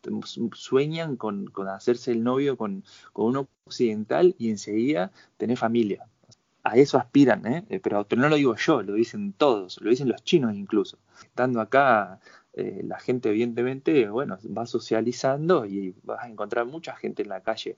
sueñan 0.54 1.18
con, 1.18 1.46
con, 1.48 1.68
hacerse 1.68 2.12
el 2.12 2.24
novio 2.24 2.58
con, 2.58 2.84
con 3.12 3.26
un 3.26 3.48
occidental 3.66 4.36
y 4.38 4.50
enseguida 4.50 5.12
tener 5.38 5.58
familia 5.58 6.08
a 6.64 6.78
eso 6.78 6.98
aspiran, 6.98 7.46
¿eh? 7.46 7.66
¿eh? 7.70 7.80
pero, 7.82 8.06
pero 8.08 8.22
no 8.22 8.30
lo 8.30 8.38
digo 8.38 8.56
yo, 8.56 8.82
lo 8.82 8.94
dicen 8.94 9.34
todos, 9.34 9.80
lo 9.82 9.90
dicen 9.90 10.08
los 10.08 10.24
chinos 10.24 10.56
incluso. 10.56 10.98
Estando 11.22 11.60
acá, 11.60 12.20
eh, 12.56 12.82
la 12.86 13.00
gente 13.00 13.30
evidentemente, 13.30 14.08
bueno, 14.10 14.38
va 14.46 14.66
socializando 14.66 15.66
y 15.66 15.96
vas 16.04 16.24
a 16.24 16.30
encontrar 16.30 16.66
mucha 16.66 16.96
gente 16.96 17.24
en 17.24 17.30
la 17.30 17.42
calle, 17.42 17.78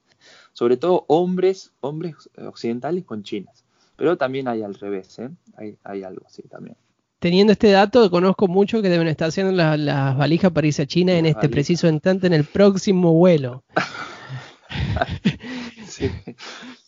sobre 0.53 0.77
todo 0.77 1.05
hombres, 1.07 1.71
hombres 1.79 2.29
occidentales 2.37 3.05
con 3.05 3.23
chinas, 3.23 3.63
pero 3.95 4.17
también 4.17 4.47
hay 4.47 4.63
al 4.63 4.75
revés, 4.75 5.17
¿eh? 5.19 5.29
hay, 5.55 5.77
hay 5.83 6.03
algo 6.03 6.25
así 6.25 6.43
también. 6.43 6.75
Teniendo 7.19 7.53
este 7.53 7.71
dato, 7.71 8.11
conozco 8.11 8.47
mucho 8.47 8.81
que 8.81 8.89
deben 8.89 9.07
estar 9.07 9.29
haciendo 9.29 9.53
las 9.53 10.17
valijas 10.17 10.51
para 10.51 10.67
irse 10.67 10.83
a 10.83 10.85
China 10.85 11.13
en 11.13 11.25
este 11.25 11.49
preciso 11.49 11.87
instante 11.87 12.27
en 12.27 12.33
el 12.33 12.43
próximo 12.43 13.13
vuelo. 13.13 13.63
sí. 15.87 16.11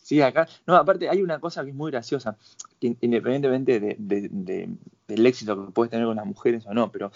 Sí, 0.08 0.22
acá. 0.22 0.48
No, 0.66 0.74
aparte 0.74 1.10
hay 1.10 1.20
una 1.20 1.38
cosa 1.38 1.62
que 1.64 1.68
es 1.68 1.76
muy 1.76 1.90
graciosa, 1.90 2.38
independientemente 2.80 3.78
del 3.78 5.26
éxito 5.26 5.66
que 5.66 5.70
puedes 5.70 5.90
tener 5.90 6.06
con 6.06 6.16
las 6.16 6.24
mujeres 6.24 6.64
o 6.64 6.72
no, 6.72 6.90
pero 6.90 7.12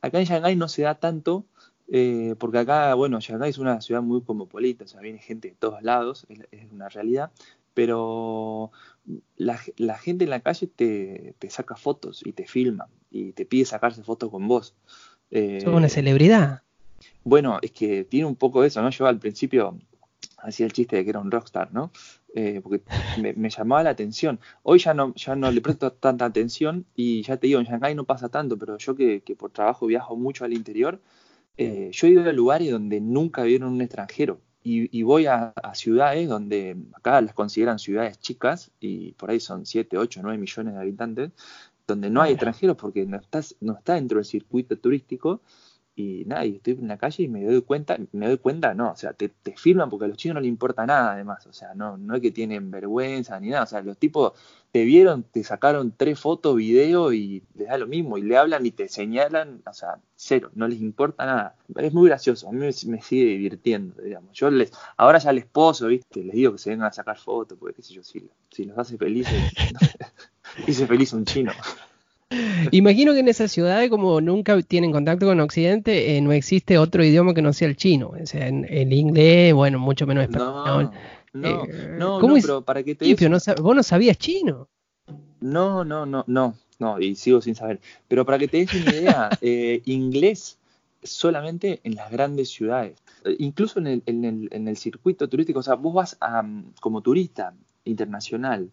acá 0.00 0.18
en 0.18 0.26
Shanghái 0.26 0.56
no 0.56 0.68
se 0.68 0.82
da 0.82 0.96
tanto, 0.96 1.46
eh, 1.88 2.34
porque 2.38 2.58
acá, 2.58 2.94
bueno, 2.94 3.20
Shanghái 3.20 3.50
es 3.50 3.58
una 3.58 3.80
ciudad 3.80 4.02
muy 4.02 4.22
cosmopolita, 4.22 4.84
o 4.84 4.88
sea, 4.88 5.00
viene 5.00 5.18
gente 5.18 5.48
de 5.48 5.54
todos 5.54 5.82
lados, 5.82 6.26
es, 6.28 6.72
una 6.72 6.88
realidad, 6.88 7.30
pero 7.74 8.72
la, 9.36 9.56
gente 9.98 10.24
en 10.24 10.30
la 10.30 10.40
calle 10.40 10.66
te, 10.66 11.34
saca 11.48 11.76
fotos 11.76 12.22
y 12.24 12.32
te 12.32 12.46
filma 12.46 12.88
y 13.10 13.32
te 13.32 13.44
pide 13.44 13.64
sacarse 13.64 14.02
fotos 14.02 14.30
con 14.30 14.48
vos. 14.48 14.74
Eh, 15.30 15.62
una 15.66 15.88
celebridad. 15.88 16.62
Bueno, 17.24 17.58
es 17.62 17.72
que 17.72 18.04
tiene 18.04 18.26
un 18.26 18.36
poco 18.36 18.64
eso, 18.64 18.80
¿no? 18.82 18.90
Yo 18.90 19.06
al 19.06 19.18
principio 19.18 19.78
hacía 20.38 20.66
el 20.66 20.72
chiste 20.72 20.96
de 20.96 21.04
que 21.04 21.10
era 21.10 21.20
un 21.20 21.30
rockstar, 21.30 21.72
¿no? 21.72 21.90
Eh, 22.38 22.60
porque 22.62 22.82
me, 23.34 23.48
llamaba 23.48 23.82
la 23.82 23.90
atención. 23.90 24.38
Hoy 24.62 24.78
ya 24.78 24.92
no, 24.92 25.14
ya 25.14 25.34
no 25.34 25.50
le 25.50 25.62
presto 25.62 25.90
tanta 25.90 26.26
atención 26.26 26.84
y 26.94 27.22
ya 27.22 27.38
te 27.38 27.46
digo, 27.46 27.60
en 27.60 27.64
Shanghái 27.64 27.94
no 27.94 28.04
pasa 28.04 28.28
tanto, 28.28 28.58
pero 28.58 28.76
yo 28.76 28.94
que, 28.94 29.22
por 29.38 29.52
trabajo 29.52 29.86
viajo 29.86 30.16
mucho 30.16 30.44
al 30.44 30.52
interior, 30.52 31.00
eh, 31.56 31.88
yo 31.94 32.06
he 32.06 32.10
ido 32.10 32.28
a 32.28 32.32
lugares 32.34 32.70
donde 32.70 33.00
nunca 33.00 33.42
vieron 33.42 33.72
un 33.72 33.80
extranjero. 33.80 34.42
Y, 34.62 35.02
voy 35.02 35.26
a, 35.26 35.54
ciudades 35.74 36.28
donde 36.28 36.76
acá 36.92 37.20
las 37.22 37.32
consideran 37.32 37.78
ciudades 37.78 38.18
chicas 38.18 38.70
y 38.80 39.12
por 39.12 39.30
ahí 39.30 39.40
son 39.40 39.64
7, 39.64 39.96
8, 39.96 40.20
9 40.22 40.36
millones 40.38 40.74
de 40.74 40.80
habitantes, 40.80 41.30
donde 41.86 42.10
no 42.10 42.20
hay 42.20 42.32
extranjeros 42.32 42.76
porque 42.76 43.06
no, 43.06 43.16
estás, 43.16 43.54
no 43.60 43.78
está 43.78 43.94
dentro 43.94 44.18
del 44.18 44.26
circuito 44.26 44.76
turístico 44.76 45.40
y 45.96 46.24
nada, 46.26 46.44
y 46.44 46.56
estoy 46.56 46.74
en 46.74 46.88
la 46.88 46.98
calle 46.98 47.24
y 47.24 47.28
me 47.28 47.42
doy 47.42 47.62
cuenta, 47.62 47.96
me 48.12 48.28
doy 48.28 48.36
cuenta, 48.36 48.74
no, 48.74 48.92
o 48.92 48.96
sea, 48.96 49.14
te, 49.14 49.30
te 49.30 49.56
firman 49.56 49.88
porque 49.88 50.04
a 50.04 50.08
los 50.08 50.18
chinos 50.18 50.34
no 50.34 50.40
les 50.42 50.48
importa 50.50 50.84
nada 50.84 51.12
además, 51.12 51.46
o 51.46 51.54
sea, 51.54 51.74
no, 51.74 51.96
no 51.96 52.14
es 52.14 52.20
que 52.20 52.30
tienen 52.30 52.70
vergüenza 52.70 53.40
ni 53.40 53.48
nada, 53.48 53.64
o 53.64 53.66
sea, 53.66 53.80
los 53.80 53.96
tipos 53.96 54.34
te 54.72 54.84
vieron, 54.84 55.22
te 55.22 55.42
sacaron 55.42 55.94
tres 55.96 56.20
fotos, 56.20 56.54
video 56.54 57.14
y 57.14 57.42
les 57.54 57.68
da 57.68 57.78
lo 57.78 57.86
mismo, 57.86 58.18
y 58.18 58.22
le 58.22 58.36
hablan 58.36 58.66
y 58.66 58.72
te 58.72 58.88
señalan, 58.88 59.62
o 59.66 59.72
sea, 59.72 59.98
cero, 60.16 60.50
no 60.54 60.68
les 60.68 60.82
importa 60.82 61.24
nada. 61.24 61.56
Es 61.76 61.94
muy 61.94 62.10
gracioso, 62.10 62.46
a 62.46 62.52
mí 62.52 62.58
me, 62.58 62.72
sigue 62.72 63.24
divirtiendo, 63.24 64.02
digamos. 64.02 64.32
Yo 64.34 64.50
les, 64.50 64.72
ahora 64.98 65.18
ya 65.18 65.30
al 65.30 65.38
esposo, 65.38 65.86
viste, 65.86 66.22
les 66.22 66.34
digo 66.34 66.52
que 66.52 66.58
se 66.58 66.68
vengan 66.68 66.88
a 66.88 66.92
sacar 66.92 67.16
fotos, 67.16 67.56
porque 67.58 67.76
qué 67.76 67.82
sé 67.82 67.94
yo, 67.94 68.02
si, 68.02 68.28
si 68.50 68.66
los 68.66 68.76
hace 68.76 68.98
felices, 68.98 69.34
hice 70.66 70.86
feliz 70.86 71.14
un 71.14 71.24
chino. 71.24 71.52
Imagino 72.70 73.12
que 73.12 73.20
en 73.20 73.28
esas 73.28 73.52
ciudades, 73.52 73.90
como 73.90 74.20
nunca 74.20 74.60
tienen 74.62 74.92
contacto 74.92 75.26
con 75.26 75.40
Occidente, 75.40 76.16
eh, 76.16 76.20
no 76.20 76.32
existe 76.32 76.78
otro 76.78 77.04
idioma 77.04 77.34
que 77.34 77.42
no 77.42 77.52
sea 77.52 77.68
el 77.68 77.76
chino. 77.76 78.12
O 78.20 78.26
sea, 78.26 78.48
en, 78.48 78.66
el 78.68 78.92
inglés, 78.92 79.54
bueno, 79.54 79.78
mucho 79.78 80.06
menos 80.06 80.24
español. 80.24 80.90
No, 81.32 81.64
eh, 81.64 81.96
no, 81.98 82.20
no, 82.20 82.34
pero 82.40 82.62
para 82.62 82.82
qué 82.82 82.94
te 82.94 83.14
¿Vos 83.60 83.76
no 83.76 83.82
sabías 83.82 84.18
chino? 84.18 84.68
No, 85.40 85.84
no, 85.84 86.06
no, 86.06 86.24
no, 86.26 86.54
no, 86.78 87.00
y 87.00 87.14
sigo 87.14 87.40
sin 87.40 87.54
saber. 87.54 87.80
Pero 88.08 88.24
para 88.24 88.38
que 88.38 88.48
te 88.48 88.58
des 88.58 88.74
una 88.74 88.90
idea, 88.94 89.30
eh, 89.40 89.82
inglés 89.84 90.58
solamente 91.02 91.80
en 91.84 91.94
las 91.94 92.10
grandes 92.10 92.48
ciudades. 92.48 92.96
Incluso 93.38 93.78
en 93.78 93.86
el, 93.86 94.02
en, 94.06 94.24
el, 94.24 94.48
en 94.50 94.68
el 94.68 94.76
circuito 94.76 95.28
turístico, 95.28 95.60
o 95.60 95.62
sea, 95.62 95.74
vos 95.74 95.94
vas 95.94 96.16
a, 96.20 96.44
como 96.80 97.00
turista 97.00 97.54
internacional 97.84 98.70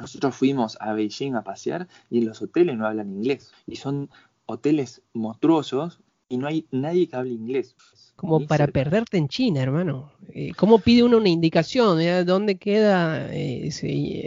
nosotros 0.00 0.34
fuimos 0.34 0.76
a 0.80 0.92
Beijing 0.92 1.34
a 1.34 1.42
pasear 1.42 1.88
y 2.10 2.18
en 2.18 2.26
los 2.26 2.42
hoteles 2.42 2.76
no 2.76 2.86
hablan 2.86 3.10
inglés. 3.10 3.52
Y 3.66 3.76
son 3.76 4.10
hoteles 4.46 5.02
monstruosos 5.12 6.00
y 6.28 6.38
no 6.38 6.46
hay 6.46 6.66
nadie 6.70 7.08
que 7.08 7.16
hable 7.16 7.30
inglés. 7.30 7.76
Como 8.16 8.46
para 8.46 8.66
perderte 8.68 9.18
en 9.18 9.28
China, 9.28 9.60
hermano. 9.60 10.12
Eh, 10.28 10.52
¿Cómo 10.56 10.78
pide 10.78 11.02
uno 11.02 11.18
una 11.18 11.28
indicación? 11.28 11.98
de 11.98 12.24
¿Dónde 12.24 12.56
queda? 12.56 13.28
Eh, 13.32 13.70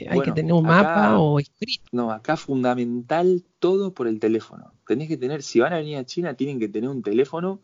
¿Hay 0.09 0.21
que 0.21 0.31
tener 0.31 0.53
un 0.53 0.65
mapa 0.65 1.17
o 1.19 1.39
escrito? 1.39 1.85
No, 1.91 2.11
acá 2.11 2.35
fundamental 2.35 3.43
todo 3.59 3.93
por 3.93 4.07
el 4.07 4.19
teléfono. 4.19 4.73
Tenés 4.85 5.07
que 5.07 5.17
tener, 5.17 5.41
si 5.41 5.59
van 5.59 5.73
a 5.73 5.77
venir 5.77 5.97
a 5.97 6.05
China, 6.05 6.33
tienen 6.33 6.59
que 6.59 6.67
tener 6.67 6.89
un 6.89 7.01
teléfono 7.01 7.61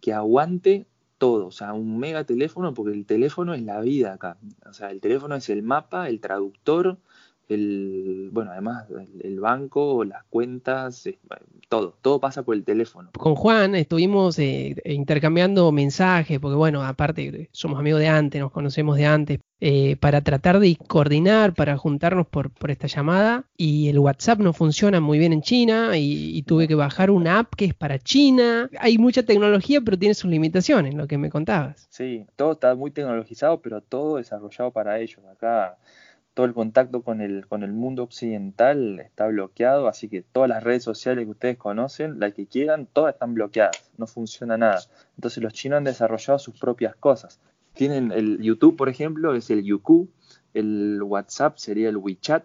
que 0.00 0.12
aguante 0.12 0.86
todo, 1.18 1.46
o 1.46 1.50
sea, 1.50 1.72
un 1.72 1.98
mega 1.98 2.24
teléfono, 2.24 2.74
porque 2.74 2.92
el 2.92 3.06
teléfono 3.06 3.54
es 3.54 3.62
la 3.62 3.80
vida 3.80 4.12
acá. 4.12 4.36
O 4.68 4.72
sea, 4.72 4.90
el 4.90 5.00
teléfono 5.00 5.34
es 5.34 5.48
el 5.48 5.62
mapa, 5.62 6.08
el 6.08 6.20
traductor, 6.20 6.98
el, 7.48 8.30
bueno, 8.32 8.52
además 8.52 8.86
el, 9.20 9.40
banco, 9.40 10.04
las 10.04 10.24
cuentas, 10.24 11.08
todo, 11.68 11.96
todo 12.00 12.20
pasa 12.20 12.42
por 12.42 12.54
el 12.54 12.64
teléfono. 12.64 13.10
Con 13.18 13.34
Juan 13.34 13.74
estuvimos 13.74 14.38
eh, 14.38 14.76
intercambiando 14.84 15.70
mensajes, 15.72 16.38
porque 16.40 16.56
bueno, 16.56 16.82
aparte 16.82 17.48
somos 17.52 17.78
amigos 17.78 18.00
de 18.00 18.08
antes, 18.08 18.40
nos 18.40 18.52
conocemos 18.52 18.96
de 18.96 19.06
antes, 19.06 19.40
eh, 19.60 19.96
para 19.96 20.20
tratar 20.20 20.58
de 20.60 20.76
coordinar, 20.76 21.54
para 21.54 21.76
juntarnos 21.76 22.26
por, 22.26 22.50
por, 22.50 22.70
esta 22.70 22.86
llamada, 22.86 23.44
y 23.56 23.88
el 23.88 23.98
WhatsApp 23.98 24.40
no 24.40 24.52
funciona 24.52 25.00
muy 25.00 25.18
bien 25.18 25.32
en 25.32 25.42
China, 25.42 25.96
y, 25.96 26.36
y, 26.36 26.42
tuve 26.42 26.68
que 26.68 26.74
bajar 26.74 27.10
una 27.10 27.38
app 27.38 27.54
que 27.54 27.66
es 27.66 27.74
para 27.74 27.98
China. 27.98 28.68
Hay 28.78 28.98
mucha 28.98 29.22
tecnología, 29.22 29.80
pero 29.80 29.98
tiene 29.98 30.14
sus 30.14 30.30
limitaciones, 30.30 30.94
lo 30.94 31.06
que 31.06 31.18
me 31.18 31.30
contabas. 31.30 31.86
Sí, 31.90 32.26
todo 32.36 32.52
está 32.52 32.74
muy 32.74 32.90
tecnologizado, 32.90 33.60
pero 33.60 33.80
todo 33.80 34.16
desarrollado 34.16 34.70
para 34.70 34.98
ellos. 34.98 35.20
Acá 35.32 35.78
todo 36.34 36.46
el 36.46 36.52
contacto 36.52 37.02
con 37.02 37.20
el, 37.20 37.46
con 37.46 37.62
el 37.62 37.72
mundo 37.72 38.02
occidental 38.02 38.98
está 38.98 39.28
bloqueado, 39.28 39.86
así 39.86 40.08
que 40.08 40.22
todas 40.22 40.48
las 40.48 40.64
redes 40.64 40.82
sociales 40.82 41.24
que 41.24 41.30
ustedes 41.30 41.56
conocen, 41.56 42.18
las 42.18 42.34
que 42.34 42.46
quieran, 42.46 42.86
todas 42.92 43.14
están 43.14 43.34
bloqueadas, 43.34 43.90
no 43.96 44.08
funciona 44.08 44.58
nada. 44.58 44.80
Entonces 45.16 45.42
los 45.42 45.52
chinos 45.52 45.78
han 45.78 45.84
desarrollado 45.84 46.40
sus 46.40 46.58
propias 46.58 46.96
cosas. 46.96 47.40
Tienen 47.72 48.10
el 48.10 48.40
YouTube, 48.40 48.76
por 48.76 48.88
ejemplo, 48.88 49.34
es 49.34 49.48
el 49.50 49.62
Youku, 49.62 50.08
el 50.54 51.00
WhatsApp 51.02 51.56
sería 51.56 51.88
el 51.88 51.96
WeChat. 51.96 52.44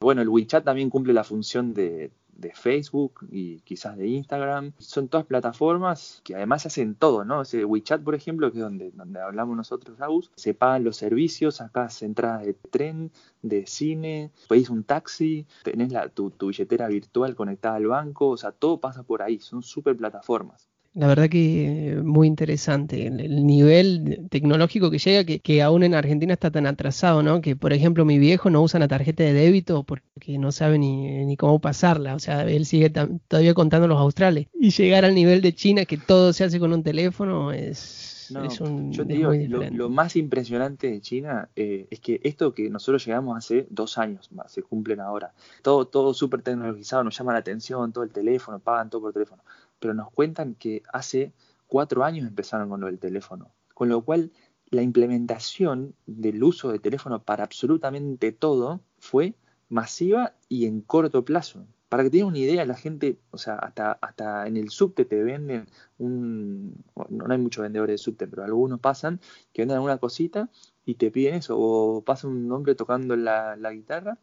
Bueno, 0.00 0.22
el 0.22 0.28
WeChat 0.28 0.64
también 0.64 0.90
cumple 0.90 1.12
la 1.12 1.24
función 1.24 1.74
de, 1.74 2.10
de 2.38 2.52
Facebook 2.54 3.26
y 3.30 3.60
quizás 3.60 3.98
de 3.98 4.06
Instagram. 4.06 4.72
Son 4.78 5.08
todas 5.08 5.26
plataformas 5.26 6.22
que 6.24 6.34
además 6.34 6.64
hacen 6.64 6.94
todo, 6.94 7.24
¿no? 7.24 7.42
Ese 7.42 7.64
WeChat, 7.64 8.02
por 8.02 8.14
ejemplo, 8.14 8.50
que 8.50 8.58
es 8.58 8.64
donde, 8.64 8.90
donde 8.92 9.20
hablamos 9.20 9.56
nosotros, 9.56 10.00
Agus, 10.00 10.30
se 10.36 10.54
pagan 10.54 10.84
los 10.84 10.96
servicios, 10.96 11.60
acá 11.60 11.88
entradas 12.00 12.46
de 12.46 12.54
tren, 12.54 13.10
de 13.42 13.66
cine, 13.66 14.30
pedís 14.48 14.70
un 14.70 14.84
taxi, 14.84 15.46
tenés 15.64 15.92
la, 15.92 16.08
tu, 16.08 16.30
tu 16.30 16.48
billetera 16.48 16.88
virtual 16.88 17.34
conectada 17.34 17.76
al 17.76 17.86
banco, 17.86 18.28
o 18.28 18.36
sea, 18.36 18.52
todo 18.52 18.80
pasa 18.80 19.02
por 19.02 19.22
ahí, 19.22 19.38
son 19.40 19.62
súper 19.62 19.96
plataformas. 19.96 20.67
La 20.94 21.06
verdad 21.06 21.28
que 21.28 22.00
muy 22.02 22.26
interesante 22.26 23.06
el, 23.06 23.46
nivel 23.46 24.26
tecnológico 24.30 24.90
que 24.90 24.98
llega, 24.98 25.22
que, 25.24 25.62
aún 25.62 25.82
en 25.84 25.94
Argentina 25.94 26.32
está 26.32 26.50
tan 26.50 26.66
atrasado, 26.66 27.22
¿no? 27.22 27.40
Que 27.40 27.54
por 27.54 27.72
ejemplo 27.72 28.04
mi 28.04 28.18
viejo 28.18 28.50
no 28.50 28.62
usa 28.62 28.80
la 28.80 28.88
tarjeta 28.88 29.22
de 29.22 29.32
débito 29.32 29.84
porque 29.84 30.38
no 30.38 30.50
sabe 30.50 30.78
ni, 30.78 31.36
cómo 31.36 31.60
pasarla, 31.60 32.14
o 32.14 32.18
sea, 32.18 32.42
él 32.44 32.64
sigue 32.66 32.90
todavía 33.28 33.54
contando 33.54 33.86
los 33.86 33.98
australes. 33.98 34.48
Y 34.58 34.70
llegar 34.70 35.04
al 35.04 35.14
nivel 35.14 35.42
de 35.42 35.54
China 35.54 35.84
que 35.84 35.98
todo 35.98 36.32
se 36.32 36.44
hace 36.44 36.58
con 36.58 36.72
un 36.72 36.82
teléfono 36.82 37.52
es... 37.52 38.32
un, 38.60 38.90
yo 38.90 39.06
te 39.06 39.12
digo, 39.12 39.32
lo, 39.70 39.90
más 39.90 40.16
impresionante 40.16 40.90
de 40.90 41.00
China 41.00 41.48
eh, 41.54 41.86
es 41.90 42.00
que 42.00 42.20
esto 42.24 42.54
que 42.54 42.70
nosotros 42.70 43.04
llegamos 43.06 43.36
hace 43.36 43.66
dos 43.70 43.98
años, 43.98 44.30
se 44.46 44.62
cumplen 44.62 45.00
ahora, 45.00 45.32
todo, 45.62 45.86
todo 45.86 46.12
súper 46.12 46.42
tecnologizado, 46.42 47.04
nos 47.04 47.16
llama 47.16 47.34
la 47.34 47.38
atención, 47.38 47.92
todo 47.92 48.04
el 48.04 48.10
teléfono, 48.10 48.58
pagan 48.58 48.90
todo 48.90 49.02
por 49.02 49.12
teléfono 49.12 49.42
pero 49.78 49.94
nos 49.94 50.10
cuentan 50.10 50.54
que 50.54 50.82
hace 50.92 51.32
cuatro 51.66 52.04
años 52.04 52.26
empezaron 52.26 52.68
con 52.68 52.80
lo 52.80 52.86
del 52.86 52.98
teléfono. 52.98 53.52
Con 53.74 53.88
lo 53.88 54.02
cual, 54.02 54.32
la 54.70 54.82
implementación 54.82 55.94
del 56.06 56.42
uso 56.42 56.70
de 56.70 56.78
teléfono 56.78 57.22
para 57.22 57.44
absolutamente 57.44 58.32
todo 58.32 58.80
fue 58.98 59.34
masiva 59.68 60.34
y 60.48 60.66
en 60.66 60.80
corto 60.80 61.24
plazo. 61.24 61.66
Para 61.88 62.02
que 62.02 62.10
tengas 62.10 62.28
una 62.28 62.38
idea, 62.38 62.66
la 62.66 62.74
gente, 62.74 63.18
o 63.30 63.38
sea, 63.38 63.54
hasta, 63.54 63.92
hasta 63.92 64.46
en 64.46 64.58
el 64.58 64.68
subte 64.68 65.06
te 65.06 65.22
venden 65.22 65.66
un. 65.96 66.84
No 67.08 67.32
hay 67.32 67.38
muchos 67.38 67.62
vendedores 67.62 67.94
de 67.94 67.98
subte, 67.98 68.26
pero 68.26 68.44
algunos 68.44 68.78
pasan 68.80 69.20
que 69.54 69.62
venden 69.62 69.76
alguna 69.76 69.96
cosita 69.96 70.50
y 70.84 70.96
te 70.96 71.10
piden 71.10 71.36
eso. 71.36 71.56
O 71.58 72.02
pasa 72.04 72.28
un 72.28 72.50
hombre 72.52 72.74
tocando 72.74 73.16
la, 73.16 73.56
la 73.56 73.72
guitarra, 73.72 74.18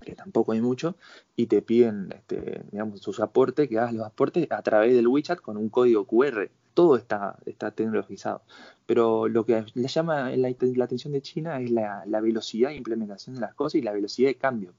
que 0.00 0.14
tampoco 0.14 0.52
hay 0.52 0.60
mucho, 0.60 0.96
y 1.36 1.46
te 1.46 1.62
piden, 1.62 2.12
este, 2.12 2.62
digamos, 2.70 3.00
sus 3.00 3.20
aportes, 3.20 3.68
que 3.68 3.78
hagas 3.78 3.94
los 3.94 4.06
aportes 4.06 4.46
a 4.50 4.62
través 4.62 4.94
del 4.94 5.08
WeChat 5.08 5.40
con 5.40 5.56
un 5.56 5.68
código 5.68 6.06
QR. 6.06 6.50
Todo 6.74 6.96
está, 6.96 7.38
está 7.46 7.72
tecnologizado. 7.72 8.42
Pero 8.86 9.28
lo 9.28 9.44
que 9.44 9.64
le 9.74 9.88
llama 9.88 10.30
la, 10.30 10.54
la 10.60 10.84
atención 10.84 11.12
de 11.12 11.22
China 11.22 11.60
es 11.60 11.70
la, 11.70 12.04
la 12.06 12.20
velocidad 12.20 12.70
de 12.70 12.76
implementación 12.76 13.34
de 13.34 13.42
las 13.42 13.54
cosas 13.54 13.76
y 13.76 13.82
la 13.82 13.92
velocidad 13.92 14.28
de 14.28 14.36
cambio. 14.36 14.74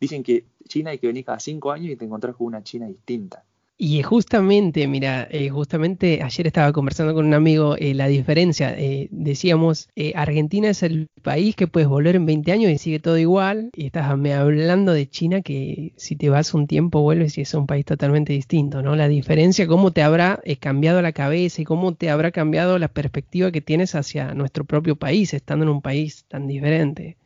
Dicen 0.00 0.22
que 0.22 0.46
China 0.68 0.90
hay 0.90 0.98
que 0.98 1.06
venir 1.06 1.24
cada 1.24 1.38
cinco 1.40 1.72
años 1.72 1.90
y 1.90 1.96
te 1.96 2.04
encontrás 2.04 2.36
con 2.36 2.48
una 2.48 2.62
China 2.62 2.86
distinta. 2.86 3.44
Y 3.76 4.02
justamente, 4.02 4.86
mira, 4.86 5.26
eh, 5.30 5.48
justamente 5.48 6.22
ayer 6.22 6.46
estaba 6.46 6.72
conversando 6.72 7.12
con 7.12 7.26
un 7.26 7.34
amigo 7.34 7.76
eh, 7.76 7.92
la 7.92 8.06
diferencia. 8.06 8.72
Eh, 8.78 9.08
decíamos, 9.10 9.88
Argentina 10.14 10.68
es 10.70 10.82
el 10.84 11.08
país 11.22 11.56
que 11.56 11.66
puedes 11.66 11.88
volver 11.88 12.14
en 12.14 12.24
20 12.24 12.52
años 12.52 12.70
y 12.70 12.78
sigue 12.78 13.00
todo 13.00 13.18
igual. 13.18 13.70
Y 13.74 13.86
estás 13.86 14.06
hablando 14.06 14.92
de 14.92 15.08
China 15.08 15.42
que 15.42 15.92
si 15.96 16.14
te 16.14 16.28
vas 16.28 16.54
un 16.54 16.68
tiempo 16.68 17.02
vuelves 17.02 17.36
y 17.36 17.40
es 17.40 17.52
un 17.54 17.66
país 17.66 17.84
totalmente 17.84 18.32
distinto, 18.32 18.80
¿no? 18.80 18.94
La 18.94 19.08
diferencia, 19.08 19.66
cómo 19.66 19.90
te 19.92 20.02
habrá 20.02 20.40
cambiado 20.60 21.02
la 21.02 21.12
cabeza 21.12 21.62
y 21.62 21.64
cómo 21.64 21.94
te 21.94 22.10
habrá 22.10 22.30
cambiado 22.30 22.78
la 22.78 22.88
perspectiva 22.88 23.50
que 23.50 23.60
tienes 23.60 23.94
hacia 23.96 24.34
nuestro 24.34 24.64
propio 24.64 24.96
país, 24.96 25.34
estando 25.34 25.64
en 25.64 25.70
un 25.70 25.82
país 25.82 26.24
tan 26.28 26.46
diferente. 26.46 27.16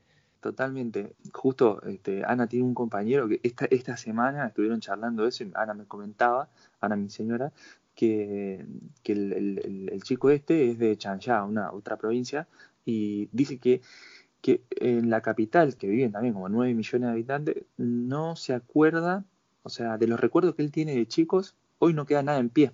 Totalmente. 0.41 1.15
Justo 1.33 1.83
este, 1.83 2.25
Ana 2.25 2.47
tiene 2.47 2.65
un 2.65 2.75
compañero 2.75 3.29
que 3.29 3.41
esta, 3.43 3.65
esta 3.67 3.97
semana 3.97 4.47
estuvieron 4.47 4.81
charlando 4.81 5.27
eso 5.27 5.43
y 5.45 5.51
Ana 5.55 5.75
me 5.75 5.85
comentaba, 5.87 6.49
Ana 6.81 6.95
mi 6.97 7.11
señora, 7.11 7.53
que, 7.95 8.65
que 9.03 9.13
el, 9.13 10.01
chico 10.05 10.31
este 10.31 10.71
es 10.71 10.79
de 10.79 10.97
Changsha, 10.97 11.43
una 11.43 11.73
otra 11.73 11.97
provincia, 11.97 12.47
y 12.85 13.29
dice 13.33 13.59
que, 13.59 13.83
que 14.41 14.63
en 14.71 15.11
la 15.11 15.21
capital, 15.23 15.77
que 15.77 15.89
viven 15.89 16.13
también 16.13 16.35
como 16.35 16.49
9 16.49 16.73
millones 16.75 17.09
de 17.09 17.13
habitantes, 17.13 17.65
no 17.77 18.37
se 18.37 18.55
acuerda, 18.55 19.25
o 19.65 19.69
sea, 19.69 19.99
de 19.99 20.07
los 20.07 20.21
recuerdos 20.21 20.55
que 20.55 20.63
él 20.63 20.71
tiene 20.71 20.95
de 20.95 21.09
chicos, 21.09 21.57
hoy 21.81 21.95
no 21.95 22.07
queda 22.07 22.23
nada 22.23 22.39
en 22.39 22.51
pie. 22.51 22.73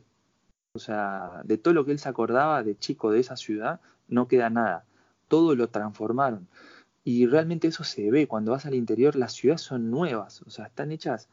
O 0.75 0.79
sea, 0.79 1.41
de 1.45 1.57
todo 1.57 1.73
lo 1.73 1.87
que 1.87 1.93
él 1.93 1.99
se 1.99 2.11
acordaba 2.11 2.63
de 2.63 2.77
chico 2.77 3.11
de 3.11 3.21
esa 3.21 3.37
ciudad, 3.37 3.81
no 4.09 4.29
queda 4.29 4.51
nada. 4.51 4.85
Todo 5.29 5.55
lo 5.55 5.69
transformaron. 5.69 6.49
Y 7.05 7.27
realmente 7.27 7.69
eso 7.69 7.85
se 7.85 8.11
ve, 8.11 8.27
cuando 8.27 8.53
vas 8.53 8.65
al 8.65 8.75
interior 8.75 9.15
las 9.15 9.35
ciudades 9.35 9.61
son 9.61 9.91
nuevas, 9.91 10.41
o 10.43 10.51
sea, 10.51 10.67
están 10.67 10.91
hechas, 10.91 11.29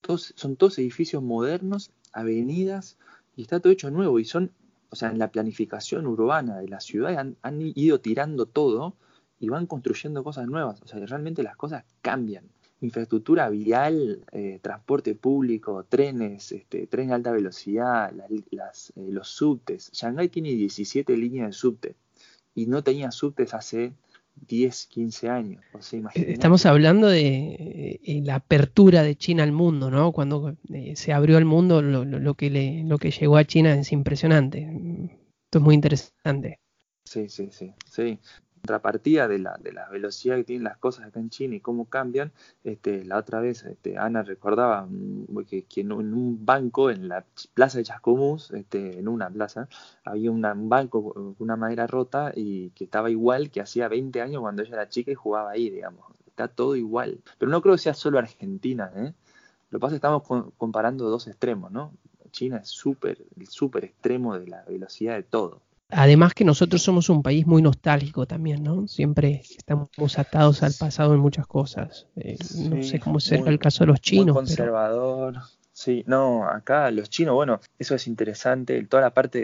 todos, 0.00 0.32
son 0.34 0.56
todos 0.56 0.78
edificios 0.78 1.22
modernos, 1.22 1.90
avenidas, 2.12 2.96
y 3.36 3.42
está 3.42 3.60
todo 3.60 3.72
hecho 3.72 3.90
nuevo, 3.90 4.18
y 4.18 4.24
son, 4.24 4.50
o 4.88 4.96
sea, 4.96 5.10
en 5.10 5.18
la 5.18 5.30
planificación 5.30 6.06
urbana 6.06 6.58
de 6.58 6.68
la 6.68 6.80
ciudad 6.80 7.18
han, 7.18 7.36
han 7.42 7.60
ido 7.60 8.00
tirando 8.00 8.46
todo 8.46 8.96
y 9.38 9.50
van 9.50 9.66
construyendo 9.66 10.24
cosas 10.24 10.46
nuevas, 10.46 10.80
o 10.82 10.86
sea, 10.86 11.04
realmente 11.04 11.42
las 11.42 11.56
cosas 11.56 11.84
cambian. 12.00 12.44
Infraestructura 12.82 13.50
vial, 13.50 14.24
eh, 14.32 14.58
transporte 14.62 15.14
público, 15.14 15.84
trenes, 15.86 16.50
este, 16.50 16.86
tren 16.86 17.08
de 17.08 17.14
alta 17.14 17.30
velocidad, 17.30 18.10
las, 18.50 18.90
eh, 18.96 19.08
los 19.10 19.28
subtes. 19.28 19.90
Shanghái 19.92 20.30
tiene 20.30 20.52
17 20.52 21.14
líneas 21.14 21.48
de 21.48 21.52
subte 21.52 21.96
y 22.54 22.66
no 22.66 22.82
tenía 22.82 23.10
subtes 23.10 23.52
hace 23.52 23.92
10, 24.34 24.86
15 24.86 25.28
años. 25.28 25.62
Eh, 26.14 26.26
estamos 26.28 26.66
hablando 26.66 27.08
de 27.08 28.00
eh, 28.02 28.22
la 28.24 28.36
apertura 28.36 29.02
de 29.02 29.16
China 29.16 29.42
al 29.42 29.52
mundo, 29.52 29.90
¿no? 29.90 30.12
Cuando 30.12 30.56
eh, 30.72 30.96
se 30.96 31.12
abrió 31.12 31.36
al 31.36 31.44
mundo, 31.44 31.82
lo, 31.82 32.04
lo, 32.04 32.34
que 32.34 32.50
le, 32.50 32.84
lo 32.84 32.98
que 32.98 33.10
llegó 33.10 33.36
a 33.36 33.44
China 33.44 33.74
es 33.74 33.92
impresionante. 33.92 34.68
Esto 35.44 35.58
es 35.58 35.64
muy 35.64 35.74
interesante. 35.74 36.60
Sí, 37.04 37.28
sí, 37.28 37.48
sí, 37.50 37.72
sí 37.86 38.18
contrapartida 38.60 39.26
de 39.26 39.38
la, 39.38 39.56
de 39.58 39.72
la 39.72 39.88
velocidad 39.88 40.36
que 40.36 40.44
tienen 40.44 40.64
las 40.64 40.76
cosas 40.76 41.06
acá 41.06 41.18
en 41.18 41.30
China 41.30 41.56
y 41.56 41.60
cómo 41.60 41.86
cambian, 41.86 42.32
este, 42.62 43.04
la 43.04 43.18
otra 43.18 43.40
vez 43.40 43.64
este, 43.64 43.96
Ana 43.98 44.22
recordaba 44.22 44.86
mm, 44.88 45.44
que, 45.48 45.64
en, 45.76 45.92
un 45.92 46.44
banco, 46.44 46.90
en 46.90 47.08
la 47.08 47.24
plaza 47.54 47.78
de 47.78 47.84
Chascomús, 47.84 48.50
este, 48.52 48.98
en 48.98 49.08
una 49.08 49.30
plaza, 49.30 49.68
había 50.04 50.30
un 50.30 50.68
banco 50.68 51.12
con 51.12 51.36
una 51.38 51.56
madera 51.56 51.86
rota 51.86 52.32
y 52.34 52.70
que 52.70 52.84
estaba 52.84 53.10
igual 53.10 53.50
que 53.50 53.60
hacía 53.60 53.88
20 53.88 54.20
años 54.20 54.42
cuando 54.42 54.62
ella 54.62 54.74
era 54.74 54.88
chica 54.88 55.10
y 55.10 55.14
jugaba 55.14 55.50
ahí, 55.50 55.70
digamos. 55.70 56.04
Está 56.26 56.48
todo 56.48 56.76
igual. 56.76 57.20
Pero 57.38 57.50
no 57.50 57.60
creo 57.62 57.74
que 57.74 57.82
sea 57.82 57.94
solo 57.94 58.18
Argentina, 58.18 58.90
¿eh? 58.94 59.12
Lo 59.70 59.78
que 59.78 59.80
pasa 59.80 59.94
es 59.94 60.00
que 60.00 60.06
estamos 60.06 60.52
comparando 60.56 61.08
dos 61.08 61.28
extremos, 61.28 61.70
¿no? 61.70 61.92
China 62.30 62.58
es 62.58 62.68
súper, 62.68 63.24
el 63.38 63.48
súper 63.48 63.84
extremo 63.84 64.38
de 64.38 64.46
la 64.46 64.64
velocidad 64.64 65.14
de 65.14 65.22
todo. 65.22 65.62
Además 65.90 66.34
que 66.34 66.44
nosotros 66.44 66.82
somos 66.82 67.08
un 67.08 67.22
país 67.22 67.46
muy 67.46 67.62
nostálgico 67.62 68.26
también, 68.26 68.62
¿no? 68.62 68.86
Siempre 68.88 69.42
estamos 69.42 70.18
atados 70.18 70.62
al 70.62 70.72
pasado 70.78 71.14
en 71.14 71.20
muchas 71.20 71.46
cosas. 71.46 72.06
Eh, 72.16 72.36
no 72.56 72.82
sé 72.82 73.00
cómo 73.00 73.20
será 73.20 73.50
el 73.50 73.58
caso 73.58 73.84
de 73.84 73.88
los 73.88 74.00
chinos. 74.00 74.34
Muy 74.34 74.34
conservador. 74.34 75.38
Sí, 75.72 76.04
no, 76.06 76.46
acá 76.46 76.90
los 76.90 77.08
chinos, 77.08 77.34
bueno, 77.34 77.58
eso 77.78 77.94
es 77.94 78.06
interesante. 78.06 78.84
Toda 78.84 79.02
la 79.02 79.14
parte 79.14 79.40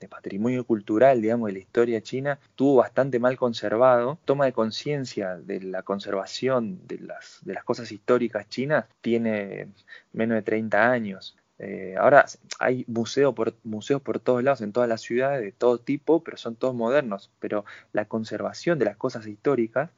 de, 0.00 0.08
patrimonio 0.08 0.64
cultural, 0.66 1.22
digamos, 1.22 1.46
de 1.46 1.52
la 1.52 1.58
historia 1.60 2.00
china, 2.00 2.40
estuvo 2.42 2.74
bastante 2.76 3.20
mal 3.20 3.36
conservado. 3.36 4.18
Toma 4.24 4.46
de 4.46 4.52
conciencia 4.52 5.36
de 5.36 5.60
la 5.60 5.84
conservación 5.84 6.80
de 6.88 6.98
las, 6.98 7.38
de 7.42 7.54
las 7.54 7.62
cosas 7.62 7.92
históricas 7.92 8.48
chinas 8.48 8.86
tiene 9.00 9.68
menos 10.12 10.34
de 10.34 10.42
30 10.42 10.90
años. 10.90 11.36
Eh, 11.62 11.94
ahora 11.98 12.24
hay 12.58 12.84
museo 12.88 13.34
por, 13.34 13.54
museos 13.64 14.00
por 14.00 14.18
todos 14.18 14.42
lados, 14.42 14.62
en 14.62 14.72
todas 14.72 14.88
las 14.88 15.02
ciudades, 15.02 15.42
de 15.42 15.52
todo 15.52 15.78
tipo, 15.78 16.24
pero 16.24 16.36
son 16.36 16.56
todos 16.56 16.74
modernos. 16.74 17.30
Pero 17.38 17.64
la 17.92 18.06
conservación 18.06 18.78
de 18.78 18.86
las 18.86 18.96
cosas 18.96 19.26
históricas 19.26 19.90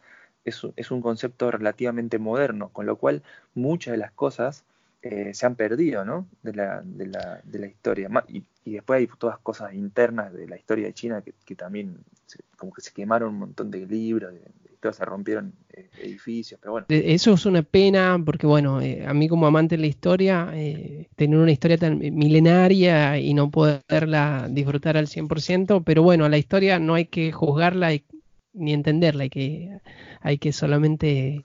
es, 0.44 0.61
es 0.77 0.90
un 0.90 1.03
concepto 1.03 1.51
relativamente 1.51 2.18
moderno, 2.18 2.70
con 2.70 2.87
lo 2.87 2.96
cual 2.96 3.22
muchas 3.55 3.92
de 3.92 3.98
las 3.98 4.12
cosas 4.12 4.64
eh, 5.03 5.35
se 5.35 5.46
han 5.46 5.55
perdido 5.55 6.05
¿no? 6.05 6.27
de, 6.42 6.55
la, 6.55 6.83
de, 6.85 7.07
la, 7.07 7.40
de 7.44 7.59
la 7.61 7.66
historia. 7.66 8.09
Y, 8.29 8.42
y, 8.64 8.72
después 8.75 8.98
hay 8.98 9.09
todas 9.18 9.38
cosas 9.38 9.75
internas 9.75 10.33
de 10.33 10.48
la 10.48 10.57
historia 10.57 10.87
de 10.87 10.94
China 10.94 11.22
que, 11.22 11.33
que 11.44 11.55
también 11.55 11.96
como 12.57 12.72
que 12.72 12.81
se 12.81 12.92
quemaron 12.92 13.31
un 13.31 13.38
montón 13.38 13.70
de 13.70 13.87
libros, 13.87 14.33
de, 14.33 14.40
se 14.90 15.04
rompieron 15.04 15.52
eh, 15.72 15.88
edificios, 16.00 16.58
pero 16.60 16.72
bueno. 16.72 16.86
Eso 16.88 17.34
es 17.34 17.46
una 17.46 17.62
pena 17.62 18.20
porque, 18.24 18.46
bueno, 18.46 18.80
eh, 18.80 19.04
a 19.06 19.14
mí 19.14 19.28
como 19.28 19.46
amante 19.46 19.76
de 19.76 19.82
la 19.82 19.86
historia, 19.86 20.50
eh, 20.54 21.08
tener 21.14 21.38
una 21.38 21.52
historia 21.52 21.78
tan 21.78 21.98
milenaria 21.98 23.18
y 23.18 23.34
no 23.34 23.50
poderla 23.50 24.48
disfrutar 24.50 24.96
al 24.96 25.06
100%, 25.06 25.84
pero 25.84 26.02
bueno, 26.02 26.28
la 26.28 26.38
historia 26.38 26.78
no 26.78 26.94
hay 26.94 27.04
que 27.04 27.30
juzgarla 27.30 27.90
ni 28.54 28.72
entenderla, 28.72 29.24
hay 29.24 29.30
que, 29.30 29.78
hay 30.20 30.38
que 30.38 30.52
solamente 30.52 31.44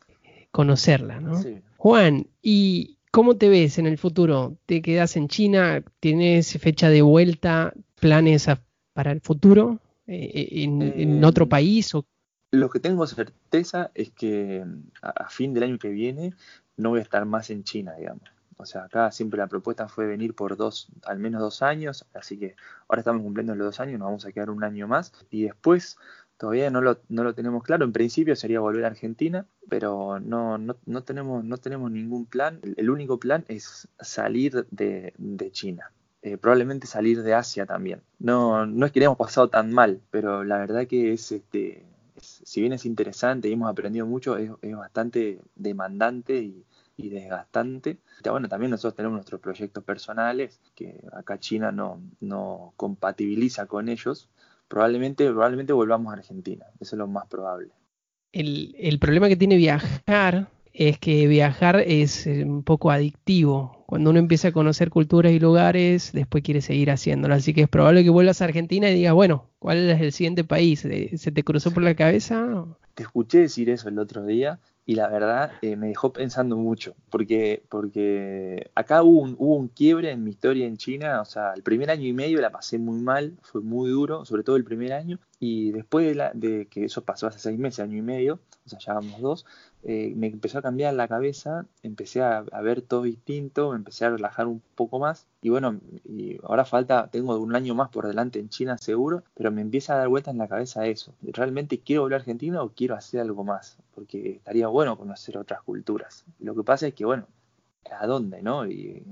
conocerla, 0.52 1.20
¿no? 1.20 1.40
Juan, 1.78 2.28
¿y 2.42 2.98
cómo 3.12 3.36
te 3.38 3.50
ves 3.50 3.78
en 3.78 3.86
el 3.86 3.98
futuro? 3.98 4.58
¿Te 4.66 4.82
quedas 4.82 5.16
en 5.16 5.28
China? 5.28 5.84
¿Tienes 6.00 6.58
fecha 6.60 6.90
de 6.90 7.04
vuelta? 7.04 7.74
¿Planes 8.00 8.48
para 8.94 9.12
el 9.12 9.22
futuro? 9.22 9.80
en, 10.08 10.82
en, 10.82 11.26
otro 11.26 11.50
país 11.50 11.94
o 11.94 12.06
lo 12.52 12.70
que 12.70 12.80
tengo 12.80 13.06
certeza 13.08 13.92
es 13.94 14.12
que 14.12 14.66
a, 15.02 15.30
fin 15.30 15.54
del 15.54 15.64
año 15.64 15.80
que 15.80 15.90
viene 15.90 16.34
no 16.78 16.90
voy 16.90 17.00
a 17.00 17.04
estar 17.04 17.26
más 17.26 17.50
en 17.50 17.64
China, 17.64 17.94
digamos. 17.98 18.24
O 18.58 18.66
sea, 18.66 18.86
acá 18.86 19.12
siempre 19.12 19.38
la 19.38 19.48
propuesta 19.48 19.88
fue 19.88 20.08
venir 20.08 20.34
por 20.34 20.58
dos, 20.58 20.88
al 21.06 21.20
menos 21.20 21.42
dos 21.42 21.62
años, 21.62 22.06
así 22.14 22.40
que 22.40 22.56
ahora 22.88 23.02
estamos 23.02 23.22
cumpliendo 23.22 23.54
los 23.54 23.68
dos 23.68 23.80
años, 23.80 24.00
nos 24.00 24.08
vamos 24.08 24.26
a 24.26 24.32
quedar 24.32 24.50
un 24.50 24.64
año 24.64 24.88
más. 24.88 25.14
Y 25.30 25.44
después, 25.44 25.98
todavía 26.38 26.72
no 26.72 26.82
lo, 26.82 27.00
no 27.10 27.24
lo 27.24 27.36
tenemos 27.36 27.64
claro, 27.64 27.86
en 27.86 27.94
principio 27.94 28.36
sería 28.36 28.60
volver 28.60 28.86
a 28.86 28.88
Argentina, 28.88 29.46
pero 29.70 30.20
no, 30.20 30.58
no, 30.58 30.76
no, 30.86 31.04
tenemos, 31.04 31.44
no 31.44 31.58
tenemos 31.58 31.92
ningún 31.92 32.26
plan. 32.26 32.60
El, 32.78 32.90
único 32.90 33.20
plan 33.20 33.46
es 33.48 33.88
salir 34.00 34.66
de, 34.72 35.14
de 35.18 35.52
China. 35.52 35.92
Eh, 36.24 36.38
probablemente 36.38 36.88
salir 36.88 37.22
de 37.22 37.36
Asia 37.36 37.68
también. 37.68 38.02
No, 38.18 38.66
no 38.66 38.86
es 38.88 38.92
que 38.92 39.00
hayamos 39.00 39.20
pasado 39.20 39.50
tan 39.50 39.72
mal, 39.72 40.02
pero 40.10 40.44
la 40.44 40.58
verdad 40.58 40.88
que 40.88 41.14
es 41.14 41.32
este 41.32 41.86
si 42.44 42.62
bien 42.62 42.74
es 42.74 42.86
interesante 42.86 43.50
y 43.50 43.54
hemos 43.54 43.70
aprendido 43.70 44.06
mucho, 44.06 44.38
es, 44.38 44.52
bastante 44.76 45.40
demandante 45.56 46.40
y, 46.40 46.64
desgastante. 46.98 48.00
Bueno, 48.28 48.50
también 48.50 48.72
nosotros 48.72 48.96
tenemos 48.96 49.16
nuestros 49.16 49.40
proyectos 49.40 49.84
personales, 49.84 50.60
que 50.74 51.00
acá 51.14 51.40
China 51.40 51.72
no, 51.72 52.02
no 52.22 52.74
compatibiliza 52.76 53.68
con 53.68 53.88
ellos. 53.88 54.30
Probablemente, 54.68 55.30
probablemente 55.30 55.74
volvamos 55.74 56.12
a 56.12 56.18
Argentina, 56.18 56.66
eso 56.80 56.96
es 56.96 56.98
lo 56.98 57.08
más 57.08 57.28
probable. 57.28 57.70
El, 58.32 58.76
el 58.80 58.98
problema 58.98 59.30
que 59.30 59.36
tiene 59.36 59.58
viajar 59.58 60.48
es 60.78 61.00
que 61.00 61.28
viajar 61.28 61.84
es 61.88 62.28
eh, 62.28 62.44
un 62.44 62.62
poco 62.62 62.92
adictivo. 62.92 63.84
Cuando 63.88 64.12
uno 64.12 64.20
empieza 64.20 64.50
a 64.50 64.52
conocer 64.52 64.92
culturas 64.92 65.32
y 65.32 65.40
lugares, 65.40 66.12
después 66.14 66.44
quiere 66.44 66.62
seguir 66.62 66.92
haciéndolo. 66.92 67.34
Así 67.34 67.54
que 67.54 67.64
es 67.64 67.70
probable 67.70 68.04
que 68.04 68.12
vuelvas 68.12 68.42
a 68.42 68.46
Argentina 68.46 68.88
y 68.90 68.94
digas, 68.94 69.14
bueno, 69.14 69.50
¿cuál 69.58 69.90
es 69.90 70.00
el 70.00 70.12
siguiente 70.12 70.44
país? 70.44 70.82
¿Se 70.82 71.32
te 71.32 71.44
cruzó 71.44 71.72
por 71.72 71.82
la 71.82 71.96
cabeza? 71.96 72.66
Te 72.94 73.04
escuché 73.04 73.40
decir 73.40 73.72
eso 73.72 73.90
el 73.90 73.98
otro 73.98 74.24
día 74.24 74.60
y 74.88 74.96
la 74.96 75.10
verdad 75.10 75.52
eh, 75.62 75.76
me 75.76 75.88
dejó 75.88 76.14
pensando 76.14 76.56
mucho, 76.56 76.96
porque, 77.10 77.62
porque 77.70 78.72
acá 78.74 79.04
hubo 79.04 79.22
un, 79.22 79.36
hubo 79.38 79.58
un 79.58 79.68
quiebre 79.68 80.12
en 80.12 80.24
mi 80.24 80.30
historia 80.30 80.66
en 80.66 80.78
China, 80.78 81.20
o 81.20 81.26
sea, 81.26 81.52
el 81.54 81.62
primer 81.62 81.92
año 81.92 82.08
y 82.08 82.14
medio 82.14 82.40
la 82.40 82.52
pasé 82.52 82.78
muy 82.80 83.02
mal, 83.02 83.38
fue 83.42 83.60
muy 83.60 83.90
duro, 83.90 84.24
sobre 84.24 84.44
todo 84.44 84.56
el 84.56 84.64
primer 84.64 84.94
año, 84.94 85.20
y 85.42 85.72
después 85.72 86.08
de, 86.08 86.16
la, 86.16 86.32
de 86.34 86.68
que 86.68 86.86
eso 86.86 87.04
pasó 87.04 87.28
hace 87.28 87.38
seis 87.38 87.60
meses, 87.60 87.82
año 87.82 87.98
y 87.98 88.02
medio, 88.02 88.40
o 88.66 88.70
sea, 88.70 88.80
ya 88.80 88.94
vamos 88.94 89.20
dos, 89.20 89.46
eh, 89.84 90.14
me 90.16 90.28
empezó 90.28 90.60
a 90.60 90.62
cambiar 90.62 90.94
la 90.94 91.08
cabeza, 91.08 91.66
empecé 91.84 92.22
a, 92.22 92.42
ver 92.62 92.82
todo 92.82 93.04
distinto, 93.04 93.72
me 93.72 93.78
empecé 93.78 94.06
a 94.06 94.10
relajar 94.10 94.48
un 94.48 94.62
poco 94.76 95.00
más 95.00 95.28
y 95.42 95.50
bueno, 95.50 95.80
y 96.04 96.38
ahora 96.44 96.66
falta, 96.66 97.10
tengo 97.10 97.38
un 97.38 97.56
año 97.56 97.76
más 97.76 97.90
por 97.90 98.08
delante 98.08 98.40
en 98.40 98.50
China 98.50 98.78
seguro, 98.78 99.24
pero 99.34 99.52
me 99.52 99.62
empieza 99.62 99.94
a 99.94 99.98
dar 99.98 100.10
vueltas 100.10 100.34
en 100.34 100.40
la 100.40 100.48
cabeza 100.48 100.86
eso. 100.88 101.14
¿Realmente 101.22 101.80
quiero 101.80 102.02
volver 102.02 102.16
a 102.16 102.20
Argentina 102.20 102.62
o 102.64 102.70
quiero 102.70 102.96
hacer 102.96 103.22
algo 103.22 103.44
más? 103.44 103.78
Porque 103.96 104.32
estaría 104.32 104.68
bueno 104.68 104.98
conocer 104.98 105.38
otras 105.38 105.62
culturas. 105.62 106.26
Lo 106.40 106.56
que 106.56 106.64
pasa 106.64 106.88
es 106.88 106.94
que 106.94 107.06
bueno, 107.06 107.28
¿a 107.90 108.08
dónde, 108.08 108.42
no? 108.42 108.68
Y, 108.68 109.04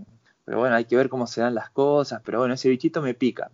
pero 0.43 0.60
bueno, 0.60 0.75
hay 0.75 0.86
que 0.86 0.95
ver 0.95 1.10
cómo 1.10 1.28
se 1.28 1.41
dan 1.41 1.56
las 1.56 1.69
cosas, 1.69 2.21
pero 2.25 2.39
bueno, 2.39 2.54
ese 2.56 2.69
bichito 2.69 3.01
me 3.01 3.13
pica 3.13 3.51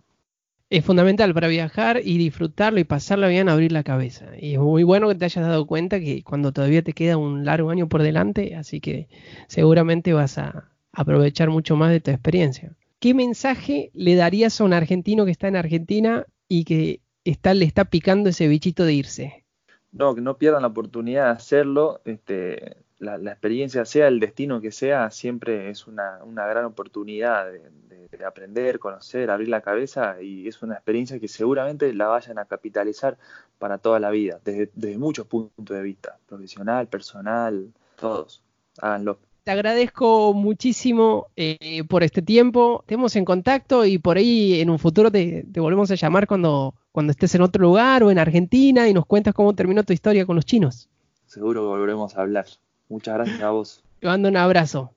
es 0.71 0.85
fundamental 0.85 1.33
para 1.33 1.49
viajar 1.49 1.99
y 2.01 2.17
disfrutarlo 2.17 2.79
y 2.79 2.85
pasarlo 2.85 3.27
bien, 3.27 3.49
abrir 3.49 3.73
la 3.73 3.83
cabeza. 3.83 4.27
Y 4.39 4.53
es 4.53 4.59
muy 4.59 4.83
bueno 4.83 5.09
que 5.09 5.15
te 5.15 5.25
hayas 5.25 5.45
dado 5.45 5.67
cuenta 5.67 5.99
que 5.99 6.23
cuando 6.23 6.53
todavía 6.53 6.81
te 6.81 6.93
queda 6.93 7.17
un 7.17 7.43
largo 7.43 7.71
año 7.71 7.89
por 7.89 8.01
delante, 8.01 8.55
así 8.55 8.79
que 8.79 9.09
seguramente 9.47 10.13
vas 10.13 10.37
a 10.37 10.71
aprovechar 10.93 11.49
mucho 11.49 11.75
más 11.75 11.91
de 11.91 11.99
tu 11.99 12.09
experiencia. 12.11 12.71
¿Qué 12.99 13.13
mensaje 13.13 13.91
le 13.93 14.15
darías 14.15 14.61
a 14.61 14.63
un 14.63 14.71
argentino 14.71 15.25
que 15.25 15.31
está 15.31 15.49
en 15.49 15.57
Argentina 15.57 16.25
y 16.47 16.63
que 16.63 17.01
está, 17.25 17.53
le 17.53 17.65
está 17.65 17.83
picando 17.83 18.29
ese 18.29 18.47
bichito 18.47 18.85
de 18.85 18.93
irse? 18.93 19.43
No, 19.91 20.15
que 20.15 20.21
no 20.21 20.37
pierdan 20.37 20.61
la 20.61 20.69
oportunidad 20.69 21.25
de 21.25 21.31
hacerlo. 21.31 21.99
Este, 22.05 22.77
la, 23.01 23.31
experiencia, 23.31 23.83
sea 23.85 24.07
el 24.07 24.19
destino 24.19 24.61
que 24.61 24.71
sea, 24.71 25.09
siempre 25.09 25.69
es 25.69 25.87
una, 25.87 26.19
gran 26.25 26.65
oportunidad 26.65 27.51
de, 27.51 28.25
aprender, 28.25 28.77
conocer, 28.77 29.31
abrir 29.31 29.49
la 29.49 29.61
cabeza 29.61 30.21
y 30.21 30.47
es 30.47 30.61
una 30.61 30.75
experiencia 30.75 31.19
que 31.19 31.27
seguramente 31.27 31.91
la 31.93 32.07
vayan 32.07 32.37
a 32.37 32.45
capitalizar 32.45 33.17
para 33.57 33.79
toda 33.79 33.99
la 33.99 34.11
vida, 34.11 34.39
desde, 34.43 34.97
muchos 34.97 35.25
puntos 35.25 35.75
de 35.75 35.81
vista, 35.81 36.17
profesional, 36.27 36.87
personal, 36.87 37.71
todos. 37.99 38.43
Háganlo. 38.79 39.17
Te 39.43 39.49
agradezco 39.49 40.33
muchísimo 40.33 41.27
eh, 41.35 41.83
por 41.89 42.03
este 42.03 42.21
tiempo. 42.21 42.81
Estemos 42.81 43.15
en 43.15 43.25
contacto 43.25 43.85
y 43.85 43.97
por 43.97 44.17
ahí 44.17 44.61
en 44.61 44.69
un 44.69 44.77
futuro 44.77 45.09
te, 45.09 45.45
te, 45.51 45.59
volvemos 45.59 45.89
a 45.89 45.95
llamar 45.95 46.27
cuando, 46.27 46.75
cuando 46.91 47.11
estés 47.11 47.33
en 47.33 47.41
otro 47.41 47.63
lugar 47.63 48.03
o 48.03 48.11
en 48.11 48.19
Argentina 48.19 48.87
y 48.87 48.93
nos 48.93 49.07
cuentas 49.07 49.33
cómo 49.33 49.55
terminó 49.55 49.83
tu 49.83 49.93
historia 49.93 50.27
con 50.27 50.35
los 50.35 50.45
chinos. 50.45 50.89
Seguro 51.25 51.61
que 51.61 51.67
volveremos 51.67 52.15
a 52.15 52.21
hablar. 52.21 52.45
Muchas 52.91 53.13
gracias 53.15 53.41
a 53.41 53.51
vos. 53.51 53.81
Te 54.01 54.07
mando 54.07 54.27
un 54.27 54.35
abrazo. 54.35 54.91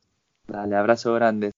Dale, 0.48 0.74
abrazo 0.74 1.14
grande. 1.14 1.52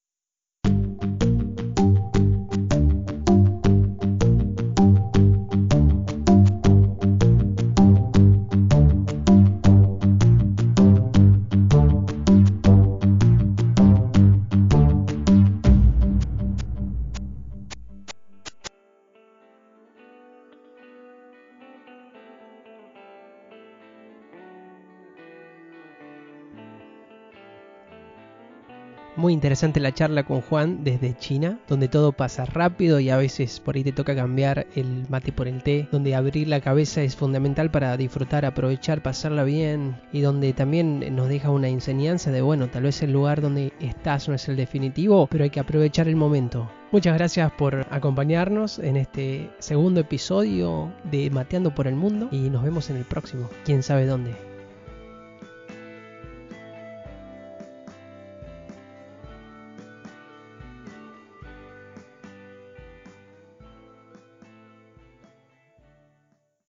Muy 29.17 29.33
interesante 29.33 29.81
la 29.81 29.95
charla 29.95 30.25
con 30.25 30.43
Juan 30.43 30.85
desde 30.85 31.17
China, 31.17 31.59
donde 31.69 31.89
todo 31.89 32.13
pasa 32.13 32.45
rápido 32.45 33.01
y 33.01 33.09
a 33.09 33.17
veces 33.17 33.61
por 33.61 33.75
ahí 33.75 33.83
te 33.83 33.93
toca 33.93 34.15
cambiar 34.15 34.67
el 34.75 35.07
mate 35.09 35.33
por 35.33 35.49
el 35.49 35.63
té, 35.63 35.89
donde 35.91 36.15
abrir 36.15 36.49
la 36.49 36.61
cabeza 36.61 37.01
es 37.01 37.17
fundamental 37.17 37.71
para 37.71 37.97
disfrutar, 37.97 38.45
aprovechar, 38.45 39.03
pasarla 39.03 39.45
bien 39.45 39.97
y 40.13 40.21
donde 40.21 40.53
también 40.53 41.17
nos 41.17 41.31
deja 41.31 41.51
una 41.51 41.69
enseñanza 41.69 42.31
de, 42.31 42.43
bueno, 42.43 42.69
tal 42.69 42.83
vez 42.83 43.03
el 43.03 43.13
lugar 43.13 43.41
donde 43.41 43.73
estás 43.81 44.29
no 44.29 44.35
es 44.35 44.51
el 44.51 44.57
definitivo, 44.57 45.27
pero 45.29 45.45
hay 45.45 45.51
que 45.51 45.61
aprovechar 45.61 46.09
el 46.09 46.17
momento. 46.17 46.71
Muchas 46.93 47.17
gracias 47.17 47.51
por 47.53 47.87
acompañarnos 47.91 48.79
en 48.79 48.99
este 48.99 49.51
segundo 49.61 50.01
episodio 50.01 50.93
de 51.11 51.31
Mateando 51.31 51.75
por 51.75 51.87
el 51.87 51.95
Mundo 51.95 52.29
y 52.31 52.51
nos 52.51 52.63
vemos 52.63 52.91
en 52.91 52.97
el 52.97 53.05
próximo, 53.05 53.49
quién 53.65 53.83
sabe 53.83 54.05
dónde. 54.05 54.46